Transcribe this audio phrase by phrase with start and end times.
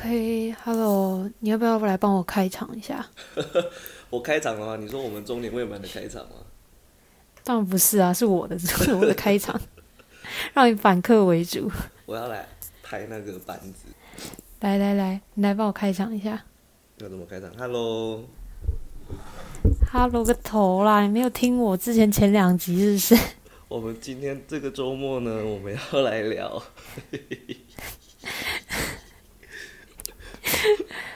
[0.00, 3.06] OK，Hello，你要不要来帮我开场一下？
[4.08, 4.76] 我开场了吗？
[4.76, 6.36] 你说我们中年未满的开场吗？
[7.44, 9.60] 当然不是啊，是我的， 是我的开场，
[10.54, 11.70] 让你反客为主。
[12.06, 12.48] 我要来
[12.82, 13.90] 拍那个板子。
[14.60, 16.46] 来来来，你来帮我开场一下。
[16.96, 18.24] 要怎么开场？Hello，Hello
[20.24, 21.02] 个头啦！
[21.02, 23.14] 你没有听我之前前两集是不是？
[23.68, 26.62] 我们今天这个周末呢，我们要来聊。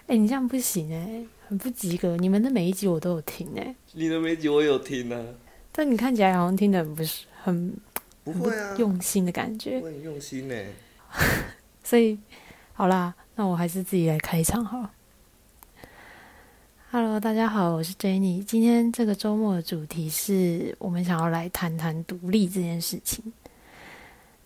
[0.06, 2.16] 哎，你这样不行哎，很不及格。
[2.18, 5.24] 你们的每一集我都有听哎，你的每一集我有听啊。
[5.72, 7.74] 但你看起来好像听的很不是很
[8.22, 9.80] 不会啊，用心的感觉。
[9.80, 10.54] 我很用心呢。
[11.82, 12.18] 所以，
[12.74, 14.90] 好啦，那我还是自己来开场好了。
[16.90, 18.44] Hello，大家好，我是 Jenny。
[18.44, 23.32] 今天这个周末的主题是我们想要来谈谈独立这件事情。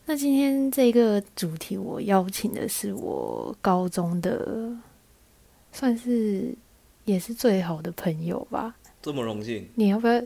[0.07, 4.71] 那今天这个主题，我邀请的是我高中的，
[5.73, 6.55] 算是
[7.05, 8.75] 也是最好的朋友吧。
[9.01, 10.21] 这么荣幸，你要不要？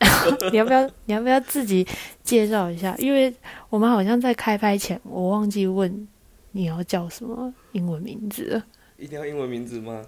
[0.50, 0.86] 你要不要？
[1.06, 1.86] 你要不要自己
[2.22, 2.94] 介绍一下？
[2.98, 3.32] 因为
[3.70, 6.06] 我们好像在开拍前，我忘记问
[6.52, 8.64] 你要叫什么英文名字了。
[8.96, 10.04] 一定要英文名字吗？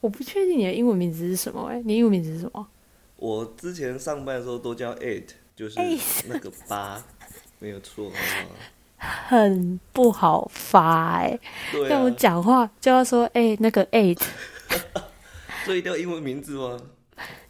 [0.00, 1.66] 我不确定你的英文名字是什么。
[1.66, 2.68] 哎，你英文名字是什么？
[3.16, 5.78] 我之前上班的时候都叫 Eight，就是
[6.28, 7.02] 那个八。
[7.60, 8.10] 没有错，
[8.98, 11.38] 很不好发哎。
[11.88, 14.20] 要我讲话就要说哎，那个 eight，
[15.64, 16.78] 所以一定要英文名字吗？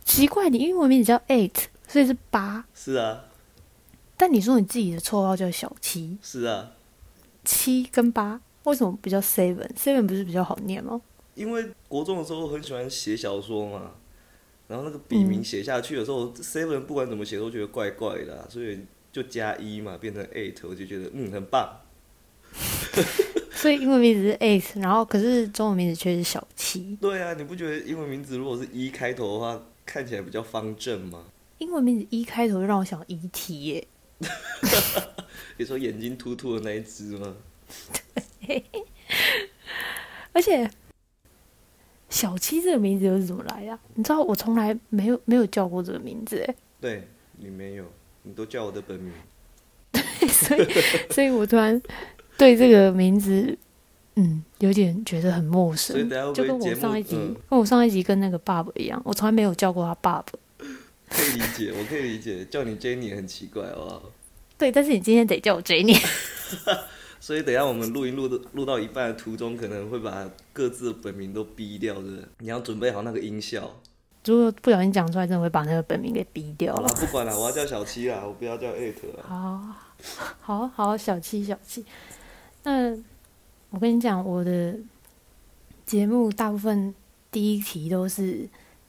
[0.05, 1.55] 奇怪，你英文名字叫 eight，
[1.86, 2.64] 所以是八。
[2.74, 3.24] 是啊。
[4.16, 6.16] 但你说你自己的绰号叫小七。
[6.22, 6.72] 是啊。
[7.44, 11.00] 七跟八为什么不叫 seven？seven 不是比较好念吗？
[11.34, 13.92] 因为国中的时候很喜欢写小说嘛，
[14.66, 18.80] 然后那个笔名写下去的时候，seven 不管怎么写都觉得怪怪的，所以。
[19.22, 21.80] 就加一嘛，变成 eight，我就觉得嗯很棒。
[23.50, 26.96] 所以英文名字是 eight，然后可是中文名字却是小七。
[27.01, 31.24] 对啊，你不觉得英文名字如果是一开头的话，看起来比较方正吗？
[31.58, 33.64] 英文名字一开头让我想 E.T.
[33.64, 33.89] 耶。
[35.58, 37.35] 你说眼睛突突的那一只吗？
[38.46, 38.64] 对。
[40.33, 40.70] 而且
[42.08, 43.77] 小七这个名字又是怎么来的？
[43.95, 46.55] 你知道我从来没有没有叫过这个名字哎。
[46.80, 47.85] 对你没有。
[48.23, 49.12] 你都叫我的本名，
[49.92, 50.68] 对，所以，
[51.11, 51.80] 所以我突然
[52.36, 53.56] 对这个名字，
[54.17, 57.17] 嗯，有点觉得很陌生，就跟我上一集，
[57.48, 60.33] 跟我上一集跟那个爸爸一样，我从来没有叫过他爸爸。
[61.08, 64.12] 可以理解，我可以理解，叫你 Jenny 很奇怪，好不好？
[64.58, 65.98] 对，但是你今天得叫我 Jenny。
[67.20, 72.29] 所以等下我们录音录的录到一半的途中，可能会把各自的本名都逼掉，是不是？
[72.40, 73.80] 你要准备好那个音效。
[74.28, 76.89] 如果不小心讲出来，真的会把那个本名给逼掉了。
[77.00, 79.24] 不管了，我要叫小七啦，我不要叫艾特了。
[79.27, 79.58] 好，
[80.40, 81.83] 好，好，小七，小七。
[82.62, 82.90] 那
[83.70, 84.77] 我跟你讲，我的
[85.86, 86.94] 节目大部分
[87.30, 88.46] 第一题都是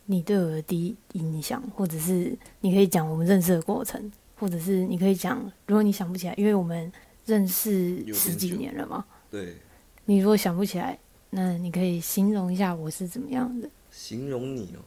[0.07, 6.91] 你对我的第一印象，或者是你可以讲我们认识的过程，或者是你可以讲，如果你想不起来，因为我们
[7.25, 9.05] 认识十几年了嘛。
[9.31, 9.55] 对。
[10.05, 10.99] 你如果想不起来，
[11.29, 13.69] 那你可以形容一下我是怎么样的？
[13.89, 14.83] 形容你哦。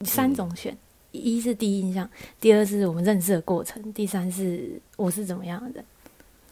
[0.00, 0.76] 三种选，
[1.12, 2.08] 一是第一印象，
[2.40, 5.84] 第二是我们认识的过程，第三是我是怎么样的。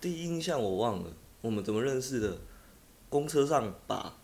[0.01, 1.11] 第一印象我忘了，
[1.41, 2.39] 我们怎么认识的？
[3.09, 4.17] 公车上吧？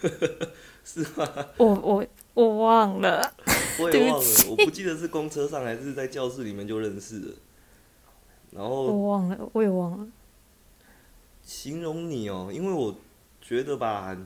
[0.84, 1.28] 是吗？
[1.58, 3.34] 我我我忘了，
[3.80, 7.34] 我也忘了，我不记得是公车上还是在教室里面就认识了。
[8.52, 10.06] 然后我忘了，我也忘了。
[11.42, 12.96] 形容你哦，因为我
[13.42, 14.16] 觉得吧，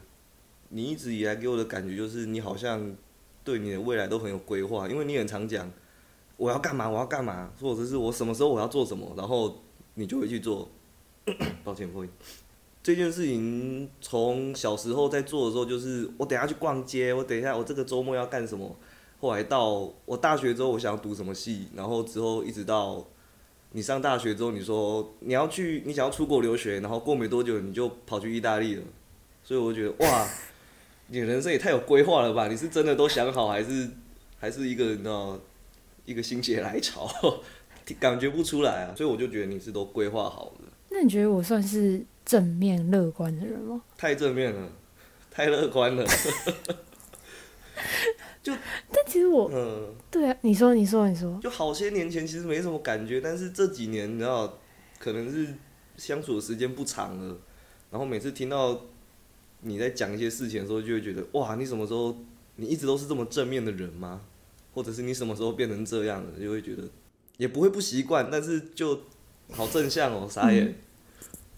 [0.69, 2.94] 你一直以来给我的感觉就是你好像。
[3.48, 5.72] 对你的未来都很有规划，因为你很常讲
[6.36, 9.56] 我要干嘛，我要干嘛，或者是我什么时候我要做什么，然后
[9.94, 10.69] 你就会去做。
[11.64, 12.06] 抱歉，会。
[12.82, 18.76] 这件事情从小时候在做的时候，就是我等下去逛街，我等一下我这个周末要干什么。
[19.19, 23.02] 后来到我大学之后，我想要读什么系，然后之后一直到
[23.73, 28.82] 你上大学之后，你说你要去，你想要出国留学，然后过没多久你就跑去意大利了，
[29.43, 30.28] 所以我觉得哇。
[31.10, 32.49] 你人生也太有规划了吧？
[32.49, 33.88] 你是真的都想好，还是
[34.38, 35.38] 还是一个你知道
[36.05, 37.10] 一个心血来潮，
[37.99, 38.94] 感觉不出来啊？
[38.94, 40.69] 所以我就觉得你是都规划好的。
[40.90, 43.82] 那你觉得我算是正面乐观的人吗？
[43.96, 44.70] 太正面了，
[45.31, 46.05] 太乐观了。
[48.43, 48.52] 就
[48.93, 54.58] 但其实我嗯，对啊，你说你说你说，就好些年前其实没什么感觉，但是这几年你知道，
[54.99, 55.54] 可能是
[55.96, 57.37] 相处的时间不长了，
[57.90, 58.78] 然后每次听到。
[59.60, 62.16] 你在讲一些事情的时候，就会觉得哇，你什么时候
[62.56, 64.22] 你一直都是这么正面的人吗？
[64.75, 66.40] 或者是你什么时候变成这样了？
[66.40, 66.84] 就会觉得
[67.37, 69.00] 也不会不习惯，但是就
[69.50, 70.75] 好正向哦，傻眼。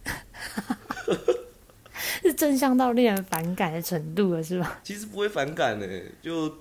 [2.22, 4.80] 是正向到令人反感的程度了，是吧？
[4.84, 5.86] 其实不会反感呢，
[6.22, 6.58] 就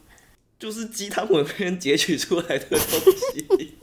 [0.57, 3.77] 就是鸡汤文被人截取出来的东西，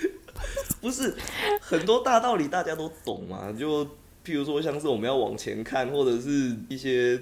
[0.80, 1.14] 不是
[1.60, 3.50] 很多大道理大家都懂嘛？
[3.52, 3.86] 就
[4.24, 7.20] 譬如说，像是我们要往前看，或者是一些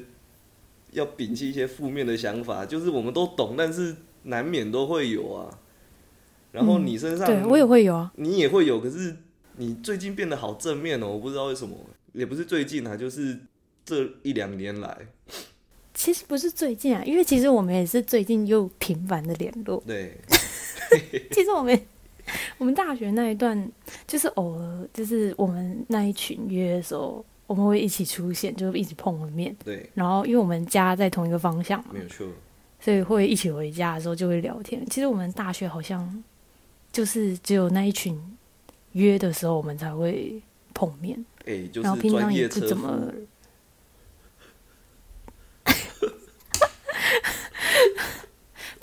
[0.93, 5.59] 要摒弃一些负面的想法，就是我们都懂，但是难免都会有啊。
[6.53, 9.17] 然后你身上，对我也会有啊，你也会有，可是
[9.57, 11.77] 你最近变得好正面哦，我不知道为什么，
[12.13, 13.39] 也不是最近啊，就是
[13.85, 14.97] 这一两年来。
[15.95, 19.83] 其实不是最近啊，因为其实我们也是最近又频繁的联络。
[19.87, 20.17] 对，
[21.33, 21.79] 其实我们
[22.59, 23.71] 我们大学那一段，
[24.07, 29.55] 就是偶尔就是我们那一群约的时候，我们会一起出现，就是一直碰个面。
[29.65, 32.27] 对，然后因为我们家在同一个方向嘛，没有错，
[32.81, 34.85] 所以会一起回家的时候就会聊天。
[34.87, 36.23] 其实我们大学好像
[36.91, 38.19] 就是只有那一群
[38.93, 40.41] 约的时候，我们才会
[40.75, 43.13] 碰面，哎、就然后平常也不怎么。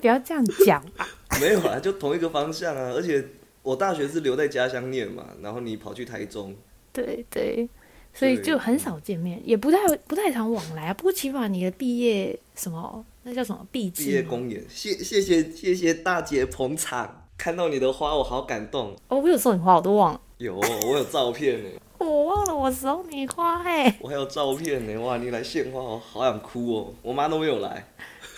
[0.00, 1.06] 不要这样讲吧。
[1.38, 2.90] 没有啊，就同一个方向啊。
[2.94, 3.22] 而且
[3.62, 6.54] 我大学是留在家乡念嘛，然后你跑去台中，
[6.92, 7.68] 对对，
[8.14, 10.94] 所以就很少见面，也不太不太常往来啊。
[10.94, 14.22] 不过起码你的毕业什么，那叫什么毕毕业？
[14.22, 18.96] 公演，谢谢谢谢谢大姐捧场，看到你的花我好感动。
[19.08, 21.68] 哦，我有送你花，我都忘了，有哦，我有照片呢，
[21.98, 24.98] 我忘了我送你花哎、我还有照片呢。
[25.00, 26.94] 哇，你来献花，我好想哭哦。
[27.02, 27.86] 我妈都没有来，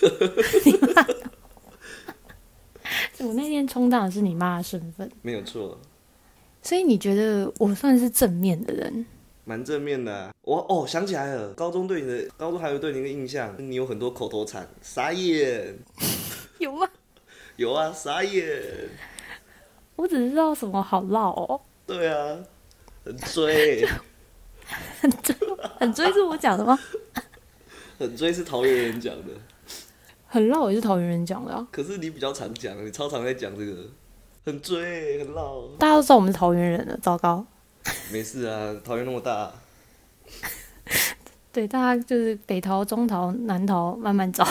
[3.19, 5.77] 我那天充当的是你妈的身份，没有错，
[6.61, 9.05] 所以你觉得我算是正面的人？
[9.45, 15.75] 蛮正面的啊、我哦想起来了，高中对你的高中还有对你的印象，你有很多口头禅，傻眼，
[16.59, 16.87] 有吗？
[17.57, 18.61] 有啊，傻眼，
[19.97, 22.37] 我只知道什么好唠哦，对啊，
[23.03, 23.85] 很追，
[25.01, 25.35] 很追
[25.77, 26.79] 很追是我讲的吗？
[27.99, 29.33] 很追是桃园人讲的。
[30.33, 33.87] 很绕也是桃园人讲的啊，可是你比较常讲，你超常在讲这个，
[34.43, 35.61] 很追很绕。
[35.77, 37.45] 大家都知道我们是桃园人了，糟糕。
[38.11, 39.53] 没事啊，桃园那么大，
[41.53, 44.43] 对，大家就是北桃、中桃、南桃，慢慢找，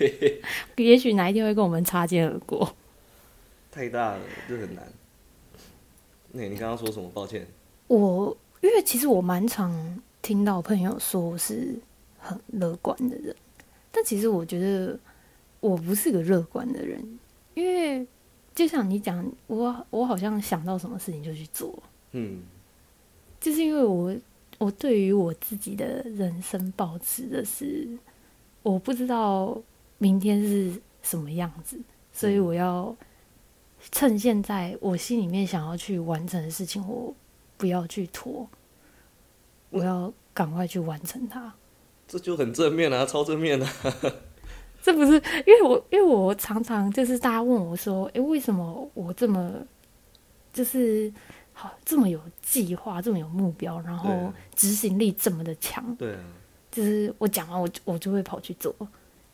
[0.76, 2.74] 也许哪一天会跟我们擦肩而过。
[3.70, 4.90] 太大了，这很难。
[6.32, 7.10] 那、你刚刚说什么？
[7.12, 7.46] 抱歉。
[7.88, 11.78] 我因为其实我蛮常听到朋友说我是
[12.18, 13.36] 很乐观的人，
[13.96, 14.98] 但其实我觉得
[15.60, 17.00] 我不是个乐观的人，
[17.54, 18.04] 因为
[18.52, 21.80] 就像你讲，我我好像想到什么事情就去做，
[22.10, 22.42] 嗯，
[23.40, 24.14] 就是因为我
[24.58, 27.88] 我对于我自己的人生保持的是，
[28.64, 29.56] 我不知道
[29.98, 31.78] 明天是什么样子，
[32.12, 32.96] 所以嗯我要
[33.92, 37.14] 趁现在我心里面想要去完成的事情，我
[37.56, 38.48] 不要去拖，
[39.70, 41.54] 我要赶快去完成它。
[42.06, 43.72] 这就很正面啊，超正面啊。
[44.82, 45.12] 这不是
[45.46, 49.50] 因为我，因为我常常就是大家问我说，诶，为什么我这么
[50.52, 51.10] 就是
[51.54, 55.96] 好这么有计划，这么有目标，然后执行力这么的强？
[55.96, 56.20] 对啊，
[56.70, 58.74] 就是我讲完我就我就会跑去做，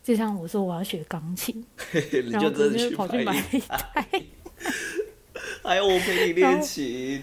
[0.01, 1.61] 就像我说我要学钢琴，
[2.31, 4.07] 然后就真的我就跑去买一一台，
[5.63, 7.21] 还有我陪你练琴，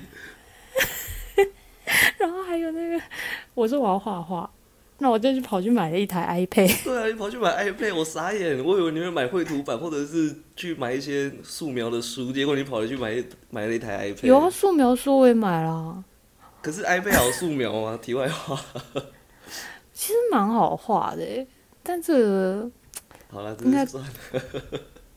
[2.18, 3.02] 然后还有那个
[3.54, 4.50] 我说我要画画，
[5.00, 14.26] 那我就去跑去买了一台 iPad，对啊，你跑去买 iPad，我傻眼，我以为你会买绘图板，或者是去买一些素描的书，结果你跑了去买一买了一台 iPad。
[14.26, 16.04] 有啊，素描书我也买了啊，
[16.60, 17.98] 可是 iPad 好素描吗？
[18.02, 18.60] 题外话，
[19.92, 21.46] 其实蛮好画的，
[21.84, 22.68] 但这个
[23.30, 24.10] 好了，应该算了。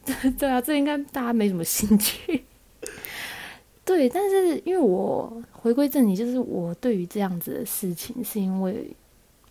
[0.38, 2.44] 对啊，这应该大家没什么兴趣。
[3.84, 8.96] 对，但是因为我回归正题，就是我对于这样子的事情，是因为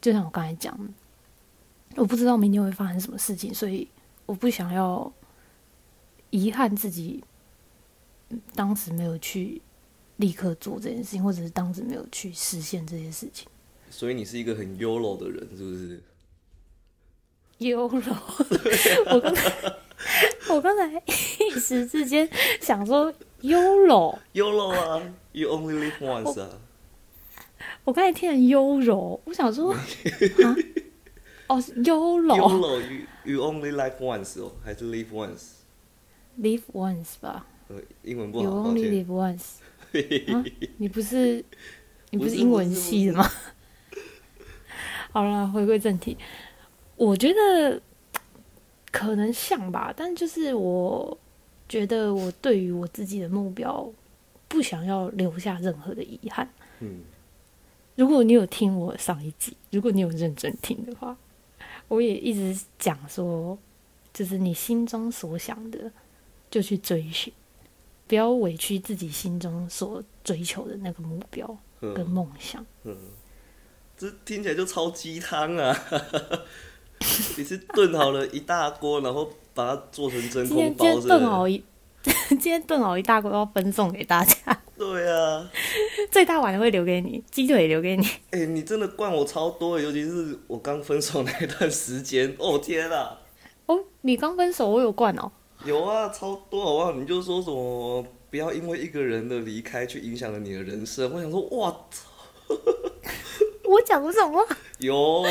[0.01, 0.93] 就像我刚才讲的，
[1.97, 3.89] 我不知道明天会发生什么事情，所以
[4.27, 5.13] 我不想要
[6.31, 7.23] 遗憾自己
[8.31, 9.61] 嗯当时没有去
[10.17, 13.49] 立刻做这件事情，或者是当时没有去实现这些事情。
[13.91, 16.03] 所以你是一个很 YOLO 的人，是不是？
[17.59, 18.17] 优柔，
[19.11, 19.79] 我刚才
[20.49, 22.27] 我刚才一时之间
[22.59, 24.19] 想说优柔。
[24.33, 25.03] YOLO 啊
[25.33, 26.49] ，You only live once 啊。
[27.85, 29.73] 我刚才听成优柔，我想说，
[30.45, 30.57] 啊，
[31.49, 38.93] 哦，是优柔 YOLO，You You only live once 哦，还是 live once？，live once 吧呃，英文不，you 好，抱 only 歉。
[38.93, 40.45] live once 啊，
[40.79, 41.45] 你不是
[42.11, 43.27] 你不是英文系的吗？
[45.13, 46.17] 好了，回归正题，
[46.97, 47.81] 我觉得
[48.93, 51.17] 可能像吧，但就是我
[51.69, 53.91] 觉得我对于我自己的目标
[54.47, 56.49] 不想要留下任何的遗憾。
[56.79, 57.01] 嗯，
[57.97, 61.17] 如果你有听我上一集，如果你有认真听的话，
[61.89, 63.59] 我也一直讲说，
[64.13, 65.91] 就是你心中所想的，
[66.51, 67.33] 就去追寻，
[68.07, 71.47] 不要委屈自己心中所追求的那个目标
[71.81, 72.65] 跟嗯梦想。
[72.85, 72.97] 嗯，
[73.99, 75.77] 这听起来就超鸡汤啊！
[77.37, 81.09] 你是炖好了一大锅，然后把它做成真空包，今天是不是？
[81.09, 81.63] 炖好一，
[82.31, 85.51] 今天炖好一大锅要分送给大家，对啊，
[86.11, 88.07] 最大碗的会留给你，鸡腿留给你。
[88.31, 93.19] 哎、你真的灌我超多，尤其是我刚分手那段时间，哦天啊！
[93.67, 95.31] 哦，你刚分手，我有灌哦。
[95.67, 96.93] 有啊，超多好不好？
[96.93, 101.13] 你就说什么不要因为一个人的离开去影响了你的人生。
[101.13, 101.77] 我想说，哇，
[103.69, 104.43] 我讲过什么？
[104.79, 105.23] 有，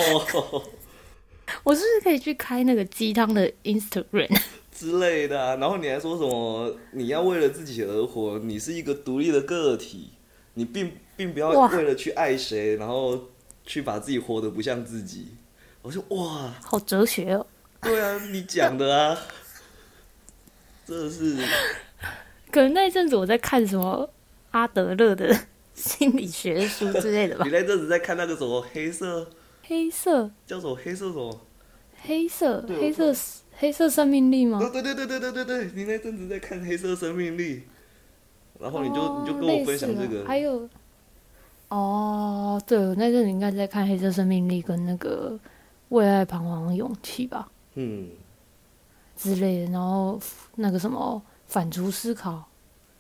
[1.64, 4.40] 我是不是可以去开那个鸡汤的 Instagram？
[4.80, 10.12] 之类的、啊，然后你还说什么你要为了自己而活，你是一个独立的个体，
[10.54, 13.26] 你并并不要为了去爱谁，然后
[13.66, 15.34] 去把自己活得不像自己。
[15.82, 17.46] 我说哇，好哲学哦。
[17.82, 19.18] 对啊，你讲的啊，
[20.88, 21.36] 真的是
[22.50, 24.10] 可能那一阵子我在看什么
[24.52, 25.38] 阿德勒的
[25.76, 27.52] 心理学书之类的吧 你。
[27.52, 29.30] 那阵子在看那个什么黑色
[29.64, 31.42] 黑色，叫什么黑色什么？
[32.02, 33.14] 黑色，黑色，
[33.62, 34.58] 黑色生命力吗？
[34.58, 37.63] 对对对对对对对，你那阵子在看黑色生命力，
[38.58, 40.68] 然后你就、你就跟我分享这个，还有，
[41.68, 45.38] 哦，对，那阵子应该在看黑色生命力跟那个
[45.89, 48.10] 为爱彷徨的勇气吧嗯，
[49.18, 50.18] 之类的，然后
[50.56, 52.48] 那个什么反刍思考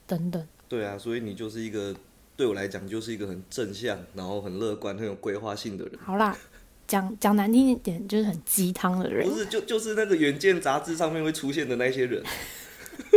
[0.05, 0.45] 等等。
[0.67, 1.95] 对啊，所以你就是一个
[2.35, 5.97] 对我来讲就是一个很正向，然后很乐观、很有规划性的人。
[6.03, 6.37] 好啦，
[6.89, 9.37] 讲讲难听一点，就是很鸡汤的人不。
[9.37, 12.21] 是，就就是那个《远见》杂志上面会出现的那些人。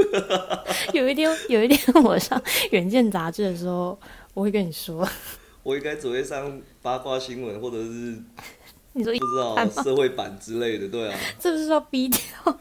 [0.93, 2.39] 有一天，有一天我上
[2.71, 3.99] 《远见》杂志的时候，
[4.35, 5.09] 我会跟你说，
[5.65, 8.19] 我应该只会上八卦新闻，或者是
[8.93, 12.59] 你说不知道社会版之类的，对啊，这不是要逼掉？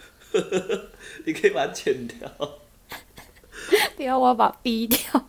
[1.25, 2.31] 你可以把它剪掉。
[3.97, 5.27] 不要，我要把它逼掉。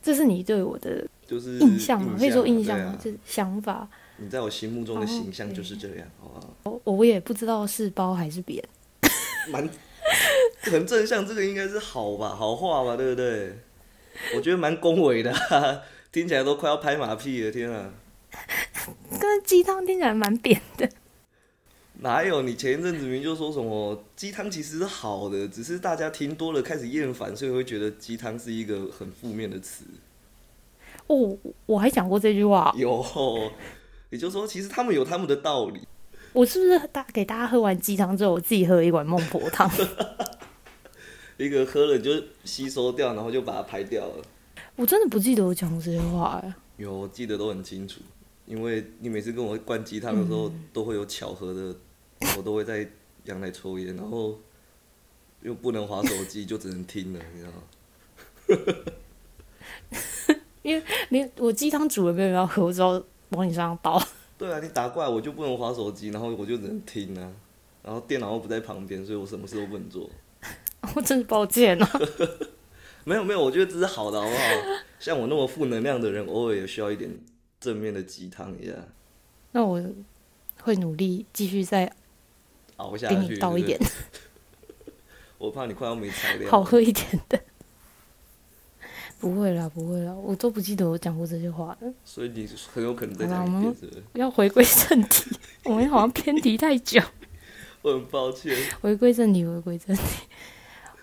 [0.00, 2.16] 这是你对我的就是印象嘛？
[2.18, 3.86] 可以说印象嘛就是想法。
[4.16, 6.80] 你在我心目中的形象哦就是这样，好不好？
[6.84, 8.64] 我我也不知道是褒还是贬。
[9.52, 9.68] 蛮
[10.62, 13.58] 很正向，这个应该是好吧，好话吧，对不对？
[14.34, 17.92] 我觉得蛮恭维的、啊， 听起来都快要拍马屁了，天啊！
[19.20, 20.88] 跟鸡汤听起来蛮扁的。
[22.00, 22.42] 哪有？
[22.42, 29.84] 你前一阵子明明就说什么鸡汤其实是好的，只是大家听多了开始厌烦，所以会觉得鸡汤是一个很负面的词。
[31.08, 31.36] 哦，
[31.66, 33.04] 我还讲过这句话，有，
[34.10, 35.80] 也就是说，其实他们有他们的道理。
[36.32, 39.68] 我是不是大给大家喝完鸡汤之后，我自己喝了一碗孟婆汤？
[41.38, 42.10] 一个喝了就
[42.44, 44.22] 吸收掉，然后就把它排掉了。
[44.76, 46.54] 我真的不记得我讲过这些话哎。
[46.76, 48.00] 有，我记得都很清楚，
[48.44, 51.74] 因为你每次跟我灌鸡汤的时候，都会有巧合的，
[52.36, 52.86] 我都会在
[53.24, 54.38] 阳台抽烟，然后
[55.42, 58.82] 又不能划手机，就只能听了，你知道吗？
[61.10, 62.90] 你我鸡汤煮了没有人要喝，我只好
[63.30, 64.02] 往你身上倒。
[64.36, 67.32] 对啊，你打过来我就不能划手机，然后我就只能听啊，
[67.82, 70.08] 然后电脑又不在旁边，所以我什么事都不能做。
[70.94, 71.90] 我真是抱歉啊。
[73.04, 74.42] 没有没有，我觉得这是好的，好不好？
[74.98, 77.10] 像我那么负能量的人，偶尔也需要一点
[77.58, 78.72] 正面的鸡汤一下，
[79.52, 79.82] 那我
[80.62, 81.92] 会努力继续再给
[82.76, 83.14] 熬下去。
[83.14, 83.78] 给你倒一点
[85.38, 86.50] 我怕你快要没材料。
[86.50, 87.40] 好喝一点的。
[89.18, 91.92] 不会啦，不会啦，我都不记得我讲过这些话了。
[92.04, 94.02] 所以你很有可能再好啦我们讲一遍，是不是？
[94.14, 95.30] 要回归正题，
[95.64, 97.00] 我们好像偏题太久。
[97.82, 98.56] 我很抱歉。
[98.80, 100.02] 回归正题，回归正题。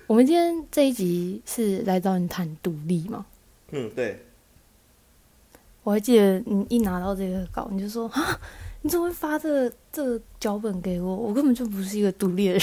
[0.08, 3.26] 我们今天这一集是来找你谈独立嘛？
[3.72, 4.24] 嗯，对，
[5.84, 8.40] 我还记得你一拿到这个稿，你就说啊，
[8.82, 11.16] 你怎么会发这个这个脚本给我？
[11.16, 12.62] 我根本就不是一个独立的人。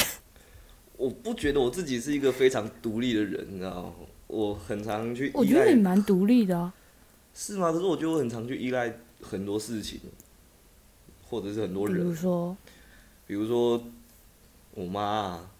[0.96, 3.92] 我不觉得我自己是一个非常独立的人，你知道吗？
[4.32, 6.72] 我很常去依我觉得你赖，蛮独立的啊。
[7.34, 7.70] 是吗？
[7.70, 10.00] 可是我觉得我很常去依赖很多事情，
[11.28, 12.56] 或者是很多人比如人，说，
[13.26, 13.84] 比如说
[14.72, 15.50] 我妈啊，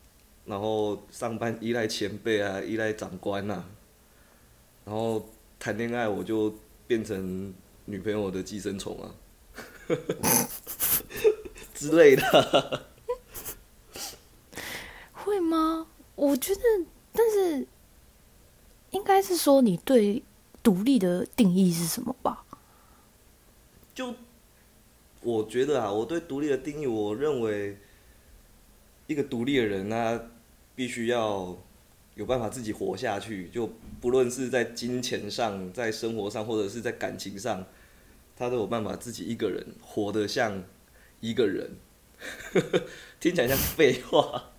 [0.47, 3.65] 然后上班依赖前辈啊，依赖长官啊，
[4.87, 6.55] 然后谈恋爱我就
[6.87, 7.53] 变成
[7.85, 9.15] 女朋友的寄生虫啊
[11.75, 12.87] 之类的。
[15.13, 15.87] 会吗？
[16.17, 16.61] 我觉得，
[17.13, 17.67] 但是
[18.93, 20.23] 应该是说你对
[20.63, 22.45] 独立的定义是什么吧？
[23.95, 24.15] 就
[25.21, 27.77] 我觉得啊，我对独立的定义，我认为
[29.07, 30.31] 一个独立的人，他
[30.75, 31.57] 必须要
[32.15, 33.71] 有办法自己活下去，就
[34.01, 37.67] 不论是在金钱上、在生活上，或者是在感情上，
[38.37, 40.63] 他都有办法自己一个人活得像
[41.21, 41.77] 一个人。
[43.19, 44.52] 听起来像废话，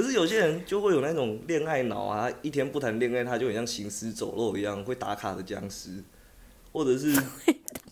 [0.00, 6.02] 可是有些人就会有那种恋爱脑啊，一天不谈恋爱，他就很像行尸走肉一样，会打卡的僵尸，
[6.72, 7.14] 或者是，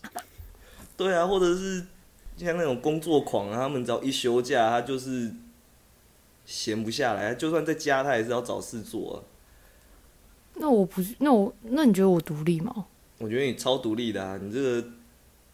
[0.97, 1.85] 对啊，或者是
[2.35, 5.31] 像那种工作狂啊，他们只要一休假，他就是
[6.45, 9.21] 闲不下来，就算在家，他也是要找事做啊。
[10.55, 12.87] 那我不是，那我那你觉得我独立吗？
[13.19, 14.83] 我觉得你超独立的啊，你这个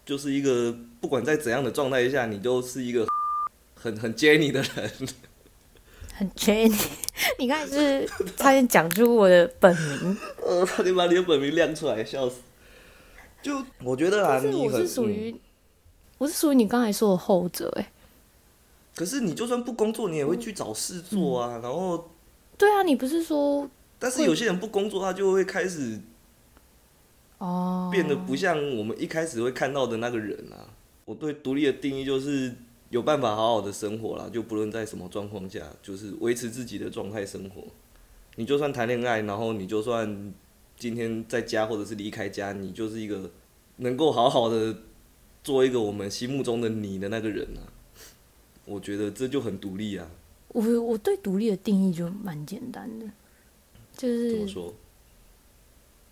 [0.05, 3.05] 就是一个不管在怎样的状态下，你都是一个
[3.75, 4.91] 很很 Jenny 的人。
[6.17, 6.73] 很 Jenny，
[7.37, 12.37] 你刚才是 差点讲出我的本名，呃， 差点把你的本名亮出来，笑死。
[13.41, 15.39] 就我觉得啊，但是我是属于、嗯
[16.17, 17.91] 我是属于你刚才说的后者、哎，
[18.95, 21.59] 可是你就算不工作，你也会去找事做啊。
[21.61, 22.09] 然后，
[22.57, 23.69] 对啊，你不是说
[23.99, 25.99] 但是有些人不工作，他就会开始
[27.39, 30.71] 哦变得不像我们一开始会看到的那个人啊。
[31.03, 32.55] 我对独立的定义就是
[32.89, 37.63] 有办法好好的生活啦，就不论在什么状况下，就是维持自己的状态生活。
[38.35, 40.33] 你就算谈恋爱，然后你就算
[40.77, 43.31] 今天在家或者是离开家，你就是一个
[43.77, 44.75] 能够好好的
[45.43, 47.63] 做一个我们心目中的你的那个人啊。
[48.65, 50.09] 我觉得这就很独立啊。
[50.49, 53.05] 我我对独立的定义就蛮简单的，
[53.95, 54.73] 就是怎么说？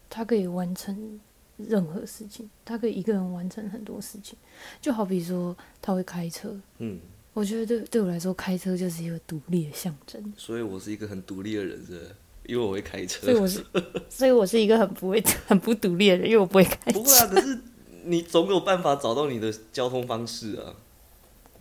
[0.09, 1.19] 他可以完成
[1.57, 4.37] 任何事情，他可以一个人完成很多事情。
[4.81, 6.99] 就好比说他会开车，嗯，
[7.33, 10.33] 我觉得对对我来说，开车就是一个独立的象征。
[10.37, 12.01] 所以我是一个很独立的人，是
[12.45, 13.25] 因为我会开车。
[13.25, 13.65] 所以我是，
[14.09, 16.99] 所以我是一个很不会、 很不独立的人，因为我不会开车。
[16.99, 17.59] 不会啊，可是
[18.05, 20.75] 你总有办法找到你的交通方式啊。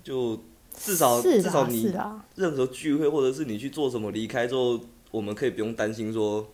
[0.02, 0.36] 就
[0.74, 1.94] 至少是，至少你
[2.34, 4.80] 任何聚会或者是你去做什么，离开之后，
[5.12, 6.44] 我们可以不用担心说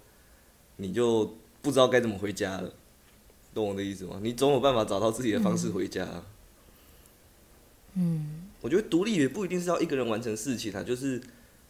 [0.76, 2.70] 你就不知道该怎么回家了。
[3.59, 4.21] 懂我的意思吗？
[4.23, 6.25] 你总有办法找到自己的方式回家啊、
[7.94, 11.21] 嗯，我觉得独立也不一定是要一个人完成事情啊，就是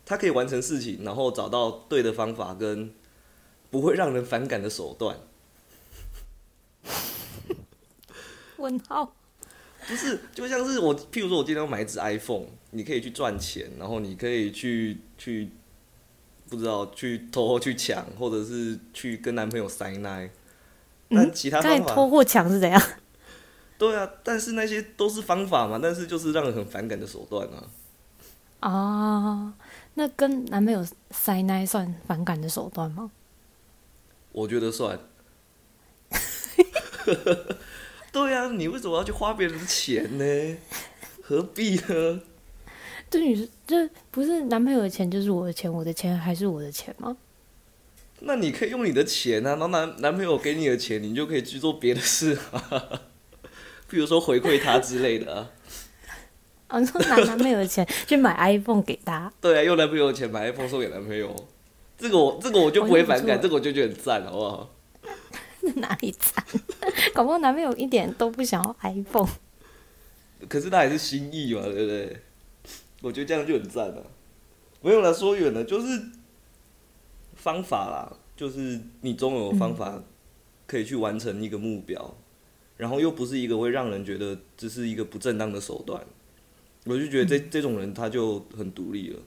[0.05, 2.93] 他可以完成事情，然后找到对的方法跟
[3.71, 5.19] 不会让人反感的手段。
[8.59, 9.15] 问号。
[9.87, 15.49] 不是，就像是我，譬如说，我今天要买一只 iPhone，你可以去赚钱，然后你可以去去，
[16.51, 20.31] 不知道去偷去抢，或者是去跟男朋友塞奶。
[21.11, 22.81] 但其他方法，偷或抢是怎样？
[23.79, 27.65] 对啊，但是那些都是方法嘛，但是就是让人很反感的手段啊。
[28.61, 29.55] 啊，
[29.95, 33.11] 那跟男朋友塞奶算反感的手段吗？
[34.33, 34.99] 我觉得算。
[38.11, 40.57] 对啊，你为什么要去花别人的钱呢？
[41.23, 42.21] 何必呢？
[43.09, 47.17] 对你这不是男朋友的钱就是我的钱，我的钱还是我的钱吗？
[48.21, 53.01] 那你可以用你的钱啊， 然后男男朋友给你的钱，你就可以去做别的事啊，
[53.89, 55.51] 比如说回馈他之类的啊。
[56.69, 61.35] 哦，你说拿男朋友的钱去买 iPhone 给他，对啊，用男朋友的钱买 iPhone 送给男朋友，
[61.97, 64.75] 这个我这个我就不会反感，这个我就觉得很赞，好不好？
[65.77, 66.45] 哪里赞？
[67.15, 69.29] 搞不好男朋友一点都不想要 iPhone。
[70.49, 72.17] 可是那还是心意嘛，对不对？
[73.01, 74.05] 我觉得这样就很赞了。
[74.83, 75.87] 没有啦，说远了，就是
[77.49, 80.03] 方法啦，就是你总有方法
[80.67, 82.15] 可以去完成一个目标，
[82.77, 85.99] 然后又不是一个会让人觉得这是一个不正当的手段。
[86.85, 89.21] 我就觉得这、这种人他就很独立了。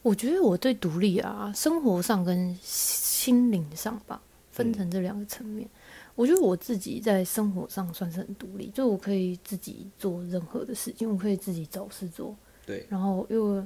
[0.00, 4.18] 我觉得我对独立啊，生活上跟心灵上吧，
[4.50, 5.68] 分成这两个层面。
[6.14, 12.34] 我觉得我自己在生活上算是很独立，就我可以自己做任何的事情，我可以自己找事做。
[12.64, 13.62] 对，然后因为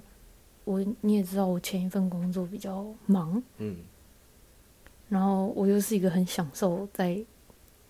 [0.70, 3.76] 我你也知道，我前一份工作比较忙，嗯，
[5.08, 7.20] 然后我又是一个很享受在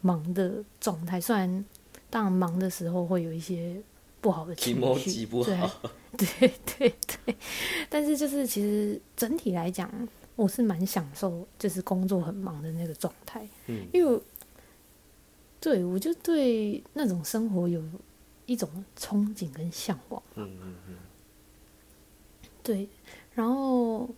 [0.01, 1.65] 忙的状态，虽然
[2.09, 3.81] 当然忙的时候会有一些
[4.21, 5.71] 不好的情绪，不 对好，
[6.17, 6.95] 对对
[7.27, 7.37] 对，
[7.89, 9.91] 但是就是其实整体来讲，
[10.37, 13.87] 我是蛮享受就是工作很忙的那个状态，嗯。
[13.93, 14.23] 因为我
[15.61, 17.83] 对我就对那种生活有
[18.47, 20.95] 一种憧憬跟向往，嗯嗯嗯，
[22.71, 22.89] 对，
[23.35, 24.09] 然后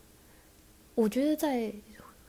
[0.95, 1.73] 我觉得在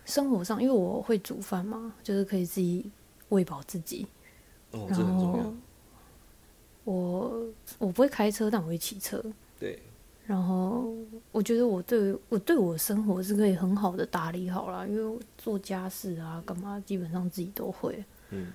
[0.06, 2.90] 生活上，因为我会煮饭嘛，就是可以自己
[3.28, 4.08] 喂饱自己，
[4.72, 5.54] 哦，这然很重要后。
[6.86, 7.46] 我
[7.78, 9.22] 我不会开车，但我会骑车。
[9.60, 9.78] 对，
[10.26, 10.96] 然后
[11.34, 18.54] 我觉得我对我对我的生活是可以很好的打理好了，因为我做家事啊干嘛基本上自己都会，嗯，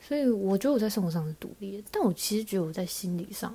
[0.00, 3.54] 所以我觉得我在生活上是独立的，但我其实觉得我在心理上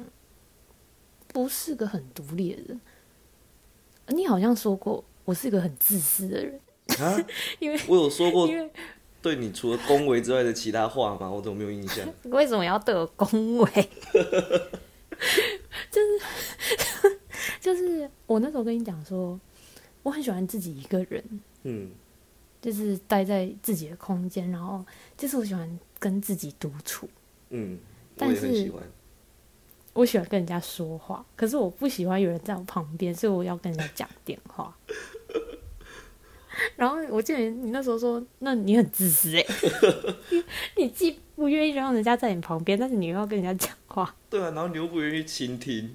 [1.28, 2.80] 不是个很独立的人。
[4.10, 6.60] 你好像说过，我我是一个很自私的人，
[7.00, 7.18] 啊，
[7.60, 8.50] 因为我有说过
[9.22, 11.30] 对你除了恭维之外的其他话吗？
[11.30, 12.08] 我怎么没有印象？
[12.32, 13.70] 为什么要对我恭维？
[15.92, 17.18] 就是
[17.60, 19.40] 就是我那时候跟你讲说，
[20.04, 21.24] 我很喜欢自己一个人，
[21.64, 21.92] 嗯
[22.62, 24.86] 就是待在自己的空间，然后
[25.18, 27.08] 就是我喜欢跟自己独处。
[27.50, 27.78] 嗯，
[28.16, 28.82] 我但是也很喜欢。
[30.00, 34.74] 我喜欢跟人家说话，可是我不喜欢有人在我旁边，所以我要跟人家讲电话。
[36.78, 39.46] 然后我记得你那时候说，那你很自私哎、
[40.78, 45.94] 你 你既不愿意让人家在你旁边，但是你又要跟人家讲话，对啊，然后你又不愿意倾听，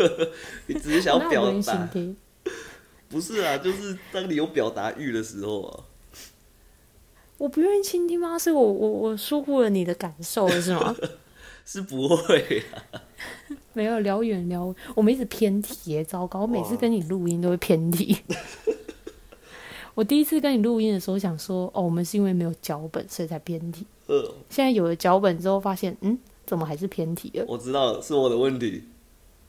[0.66, 1.88] 你只是想要表达？
[3.08, 5.84] 不是啊，就是当你有表达欲的时候啊。
[7.36, 8.38] 我不愿意倾听吗？
[8.38, 10.96] 是我我我疏忽了你的感受了是吗？
[11.66, 13.00] 是不会啊，
[13.72, 16.42] 没有聊远聊，我们一直偏题耶，糟糕！
[16.42, 18.16] 我每次跟你录音都会偏题。
[19.94, 23.86] 我第一次跟你录音的时候想说，哦，我们是因为没有脚本，所以才偏题。
[24.06, 27.44] 呃，现在有了脚本之后，发现，嗯，怎么还是偏题了？
[27.46, 28.84] 我知道了，是我的问题。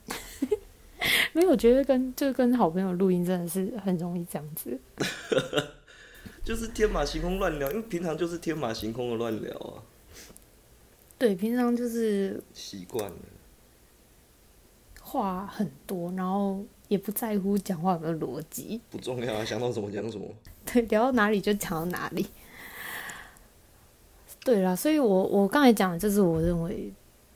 [1.33, 4.79] 没有，我觉得跟就跟好朋友录音真的是很容易这样子。
[6.43, 9.81] 就是天马行空乱聊，因为平常就是天马行空的乱聊啊，
[11.17, 13.17] 对，平常就是习惯了。
[15.05, 18.81] 话很多，然后也不在乎讲话有没有逻辑。
[18.89, 20.25] 不重要啊，想到什么讲什么。
[20.65, 22.25] 对，聊到哪里就讲到哪里。
[24.43, 26.91] 对啦，所以我我刚才讲的就是我认为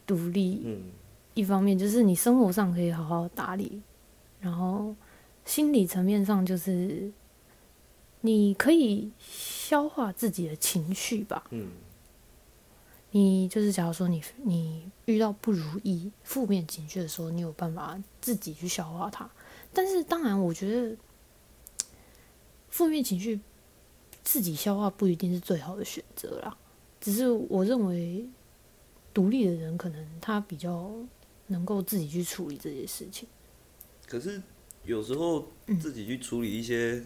[0.05, 0.91] 独立嗯
[1.35, 3.81] 一方面就是你生活上可以好好打理，
[4.41, 4.93] 然后
[5.45, 7.09] 心理层面上就是
[8.21, 11.43] 你可以消化自己的情绪吧。
[11.51, 11.67] 嗯
[13.11, 19.29] 你就是假如说你你遇到不如意、负面情绪的时候，你有办法自己去消化它。
[19.73, 20.95] 但是当然，我觉得
[22.69, 23.39] 负面情绪
[24.23, 26.57] 自己消化不一定是最好的选择啦。
[27.01, 28.27] 只是我认为
[29.13, 30.91] 独立的人可能他比较
[31.47, 33.27] 能够自己去处理这些事情。
[34.05, 34.41] 可是
[34.83, 37.03] 有时候嗯自己去处理一些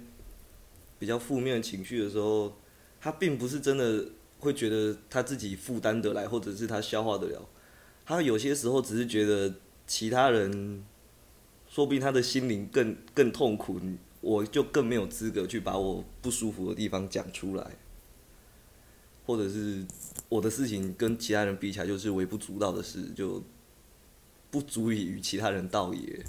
[1.00, 2.54] 比较负面的情绪的时候，
[3.00, 4.06] 他并不是真的
[4.44, 7.50] 会觉得他自己负担得来，或者是他消化得了。
[8.06, 9.56] 他有些时候只是觉得
[9.88, 10.84] 其他人，
[11.70, 13.80] 说不定他的心灵更更痛苦，
[14.20, 17.78] 我就更没有资格去把我不舒服的地方讲出来，
[19.26, 19.86] 或者是
[20.28, 23.42] 我的事情跟其他人比起来就是微不足道的事，就
[24.52, 26.24] 不足以与其他人道也。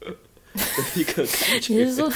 [0.56, 1.74] 的一个感觉。
[1.74, 2.10] 你是说，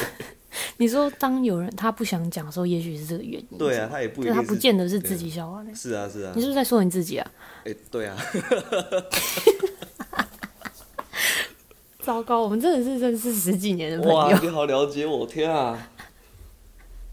[0.81, 3.59] 你说当有人他不想讲的时候，也许是这个原因。
[3.59, 5.75] 对啊，，他也不一定他不见得是自己消化的。
[5.75, 7.31] 是啊是啊你，是不是在说你自己啊？
[7.67, 8.17] 哎、对啊，
[12.01, 14.39] 糟糕，我们真的是认识十几年的朋哇，友。
[14.41, 15.91] 你好了解我，天啊！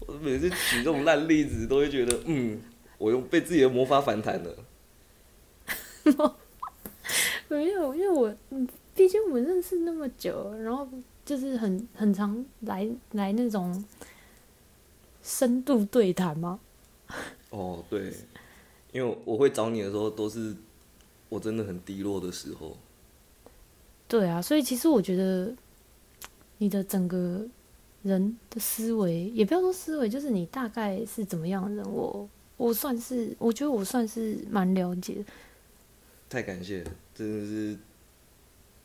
[0.06, 2.58] 我每次举这种烂例子，都会觉得，嗯，
[2.96, 4.56] 我用被自己的魔法反弹了。
[7.48, 10.88] 没有，因为我，嗯，毕竟我们认识那么久，然后
[11.28, 13.84] 就是很很常来来那种
[15.22, 16.58] 深度对谈吗。
[17.50, 18.14] 哦，对，
[18.92, 20.56] 因为我会找你的时候，都是
[21.28, 22.74] 我真的很低落的时候。
[24.08, 25.54] 对啊，所以其实我觉得
[26.56, 27.46] 你的整个
[28.02, 35.22] 人的思维，也不要说思维，就是你大概是怎么样的人，我我算是，我觉得我算是蛮了解，
[36.30, 37.78] 太感谢了，真的是，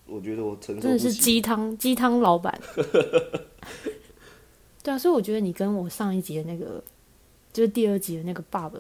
[0.06, 1.12] 我觉得我承受真的是。
[1.12, 2.60] 鸡汤鸡汤老板。
[4.84, 6.84] 对啊，所以我觉得你跟我上一集的那个，
[7.54, 8.78] 就是第二集的那个爸爸，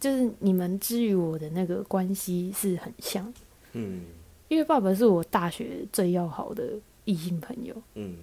[0.00, 3.32] 就是你们之于我的那个关系是很像，
[3.72, 4.02] 嗯
[4.48, 6.70] 因为爸爸是我大学最要好的
[7.04, 8.16] 异性朋友，嗯，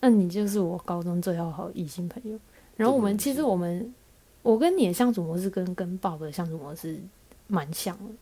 [0.00, 2.38] 那你就是我高中最要好的异性朋友。
[2.76, 3.94] 然后我们其实我们，
[4.42, 6.98] 我跟你的相处模式跟跟爸爸的相处模式
[7.46, 8.12] 蛮像的，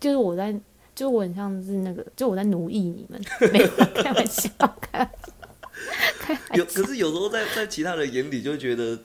[0.00, 0.52] 就是我在，
[0.94, 3.20] 就我很像是那个，就我在奴役你们，
[3.52, 4.48] 没有开玩笑，
[4.90, 5.10] 开玩
[6.28, 8.98] 笑，有，可是有时候在在其他人眼里就觉得，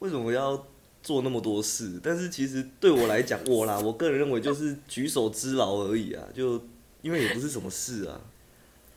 [0.00, 0.66] 为什么要
[1.02, 1.98] 做那么多事？
[2.02, 6.62] 但是其实对我来讲，我啦，我个人认为就是举手之劳而已啊，就
[7.02, 8.20] 因为也不是什么事啊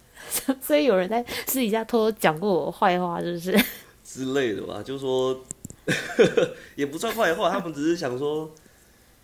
[0.61, 3.65] 所以有人在私底下偷偷讲过我坏话，是不是？
[4.03, 5.39] 之类的吧，就说
[6.75, 8.51] 也不算坏话，他们只是想说，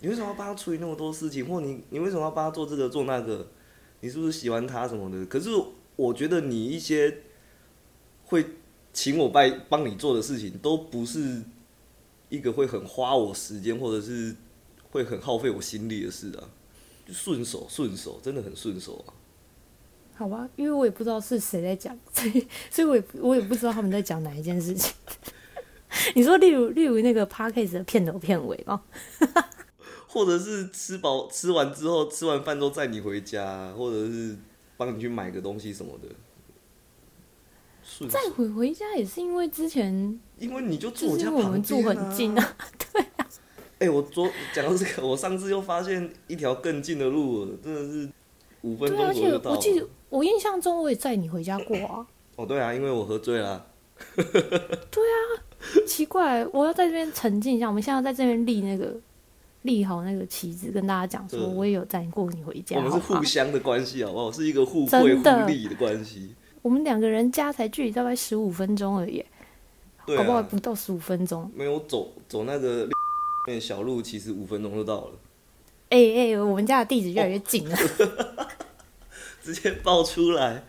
[0.05, 3.47] 你为什么要帮他处理那么多事情，或你你为什么要帮他做这个做那个？
[4.01, 5.25] 你是不是喜欢他什么的？
[5.25, 5.49] 可是
[5.95, 7.21] 我觉得你一些
[8.25, 8.45] 会
[8.93, 11.41] 请我帮帮你做的事情，都不是
[12.29, 14.35] 一个会很花我时间，或者是
[14.91, 16.45] 会很耗费我心力的事啊，
[17.07, 19.09] 就顺手顺手，真的很顺手啊。
[20.17, 24.93] 好吧，因为我也不知道是谁在讲， 所以所以我也我也不知道他们在讲哪一件事情。
[26.13, 28.83] 你说，例如例如那个 p a r k a s 的片头片尾吗？
[30.15, 34.37] 或者是吃饱吃完之后，吃完饭之后载你回家，或者是
[34.77, 36.07] 帮你去买个东西什么的。
[38.07, 42.57] 再回回家也是因为之前，因为你就住我家旁边住很近啊，
[42.93, 43.27] 对啊。
[43.79, 48.09] 哎，我昨讲到这个，我上次又发现一条更近的路，真的是
[48.61, 49.51] 五分钟左右到。
[49.51, 52.07] 我记得我印象中我也载你回家过啊。
[52.37, 53.67] 哦，对啊，因为我喝醉了。
[54.15, 55.19] 对啊，
[55.85, 57.67] 奇怪，我要在这边沉浸一下。
[57.67, 58.93] 我们现在在这边立那个
[59.65, 62.77] 立好那个旗子，跟大家讲说，我也有载过你回家。
[62.77, 64.31] 我们是互相的关系，好不好？
[64.31, 66.33] 是一个互惠互利的关系。
[66.61, 69.23] 我们两个人家才距离大概十五分钟而已，
[70.05, 71.51] 搞不好不到十五分钟。
[71.53, 72.89] 没有走走那个
[73.59, 75.11] 小路，其实五分钟就到了。
[75.89, 77.77] 哎哎，我们家的地址越来越近了，
[79.43, 80.63] 直接报出来。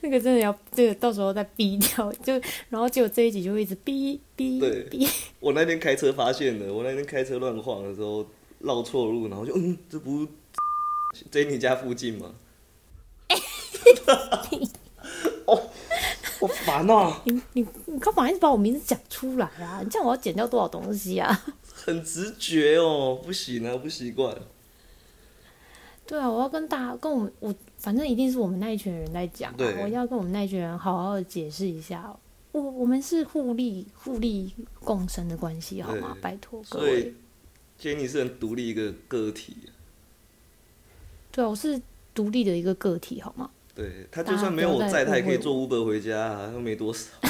[0.00, 2.32] 那个真的要这个到时候再逼掉，就
[2.68, 4.60] 然后结果这一集就一直逼逼
[4.90, 5.06] 逼。
[5.40, 8.26] 我那天开车发现的，我那天开车乱晃的时候
[8.60, 10.26] 绕错路，然后就嗯，这不
[11.30, 12.34] 在你家附近吗？
[15.46, 15.60] 哦，
[16.40, 17.14] 好烦哦！
[17.24, 19.80] 你你你干嘛一直把我名字讲出来啊？
[19.82, 21.44] 你这样我要剪掉多少东西啊？
[21.72, 24.34] 很直觉哦，不行啊，不习惯。
[26.06, 32.14] 对啊，我要跟大家跟我们我反正一定是我们那一群人在讲，我要跟我们那一群人好好的解释一下，
[32.52, 36.16] 我我们是互利互利共生的关系，好吗？
[36.20, 37.14] 拜托各位。
[37.78, 39.56] 所以，你是很独立一个个体。
[41.32, 41.80] 对啊，我是
[42.14, 43.50] 独立的一个个体，好吗？
[43.74, 47.10] 对他就算没有我在，他也可以坐 Uber 回家，啊又没多少。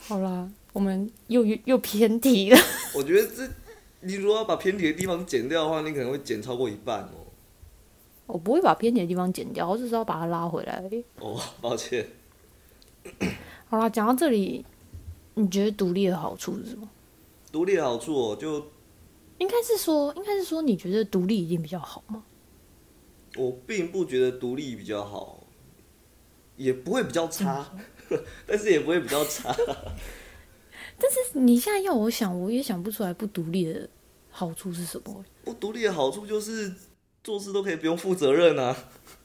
[0.08, 2.58] 好啦，我们又又偏题了。
[2.94, 3.48] 我觉得这，
[4.00, 7.24] 你如果要把偏题的地方剪掉的话，你可能会剪超过一半哦。
[8.26, 10.84] 我不会把偏题的地方剪掉，我只是要把它拉回来。
[11.20, 12.06] 哦，抱歉。
[13.70, 14.66] 好啦，讲到这里，
[15.34, 16.88] 你觉得独立的好处是什么？
[17.52, 18.66] 独立的好处哦，就。
[19.38, 22.24] 应该是说，应该是说，你觉得独立一定比较好吗？
[23.36, 25.44] 我并不觉得独立比较好，
[26.56, 27.68] 也不会比较差，
[28.46, 29.54] 但是也不会比较差。
[30.98, 33.88] 但是你现在要我想，我也想不出来不独立的
[34.30, 35.24] 好处是什么。
[35.44, 36.72] 不独立的好处就是
[37.22, 38.76] 做事都可以不用负责任啊。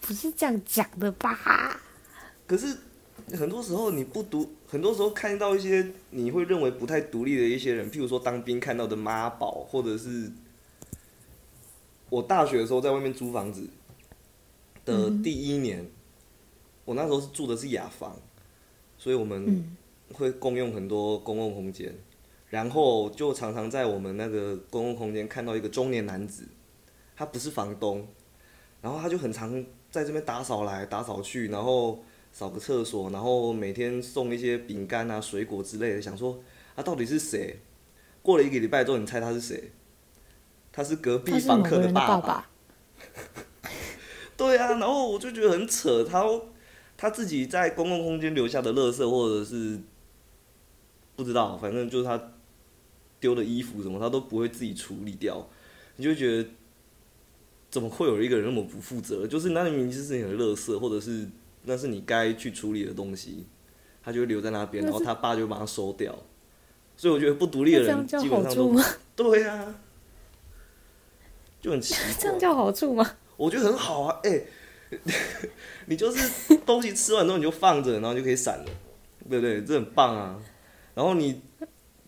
[0.00, 1.80] 不是这样讲的吧？
[2.46, 2.76] 可是。
[3.32, 10.30] 很多时候你不独，很多时候看到一些你会认为不太独立的一些人，譬如说当兵看到的妈宝，或者是
[12.10, 13.66] 我大学的时候在外面租房子
[14.84, 15.90] 的第一年，
[16.84, 18.16] 我那时候是住的是雅房，
[18.98, 19.76] 所以我们
[20.12, 21.94] 会共用很多公共空间，
[22.48, 26.46] 然后就常常在我们那个公共空间看到一个中年男子，
[27.16, 28.06] 他不是房东，
[28.80, 32.02] 然后他就很常在这边打扫来打扫去，然后。
[32.36, 36.42] 扫个厕所，然后每天送一些饼干啊、水果之类的，想说
[36.74, 37.60] 他到底是谁？
[38.22, 39.70] 过了一个礼拜之后，你猜他是谁？
[40.72, 42.50] 他是隔壁房客的爸爸。
[44.36, 46.24] 对啊，然后我就觉得很扯，他
[46.96, 49.78] 他自己在公共空间留下的垃圾，或者是
[51.16, 52.32] 不知道，反正就是他
[53.20, 55.48] 丢的衣服什么，他都不会自己处理掉，
[55.96, 56.48] 你就觉得
[57.70, 59.26] 怎么会有一个人那么不负责？
[59.26, 61.28] 就是那明明就是你的垃圾，或者是。
[61.66, 63.46] 那是你该去处理的东西，
[64.02, 66.14] 他就会留在那边，然后他爸就把它收掉。
[66.94, 68.78] 所以我觉得不独立的人基本上都
[69.16, 69.74] 对呀，
[71.62, 72.02] 就很奇怪。
[72.20, 73.12] 这样叫好处吗？
[73.38, 74.42] 我觉得很好啊，哎，
[75.86, 78.64] 你就是东西吃完之后你就放着，然后就可以散了，
[79.28, 79.62] 对不对？
[79.62, 80.40] 这很棒啊。
[80.94, 81.42] 然后你，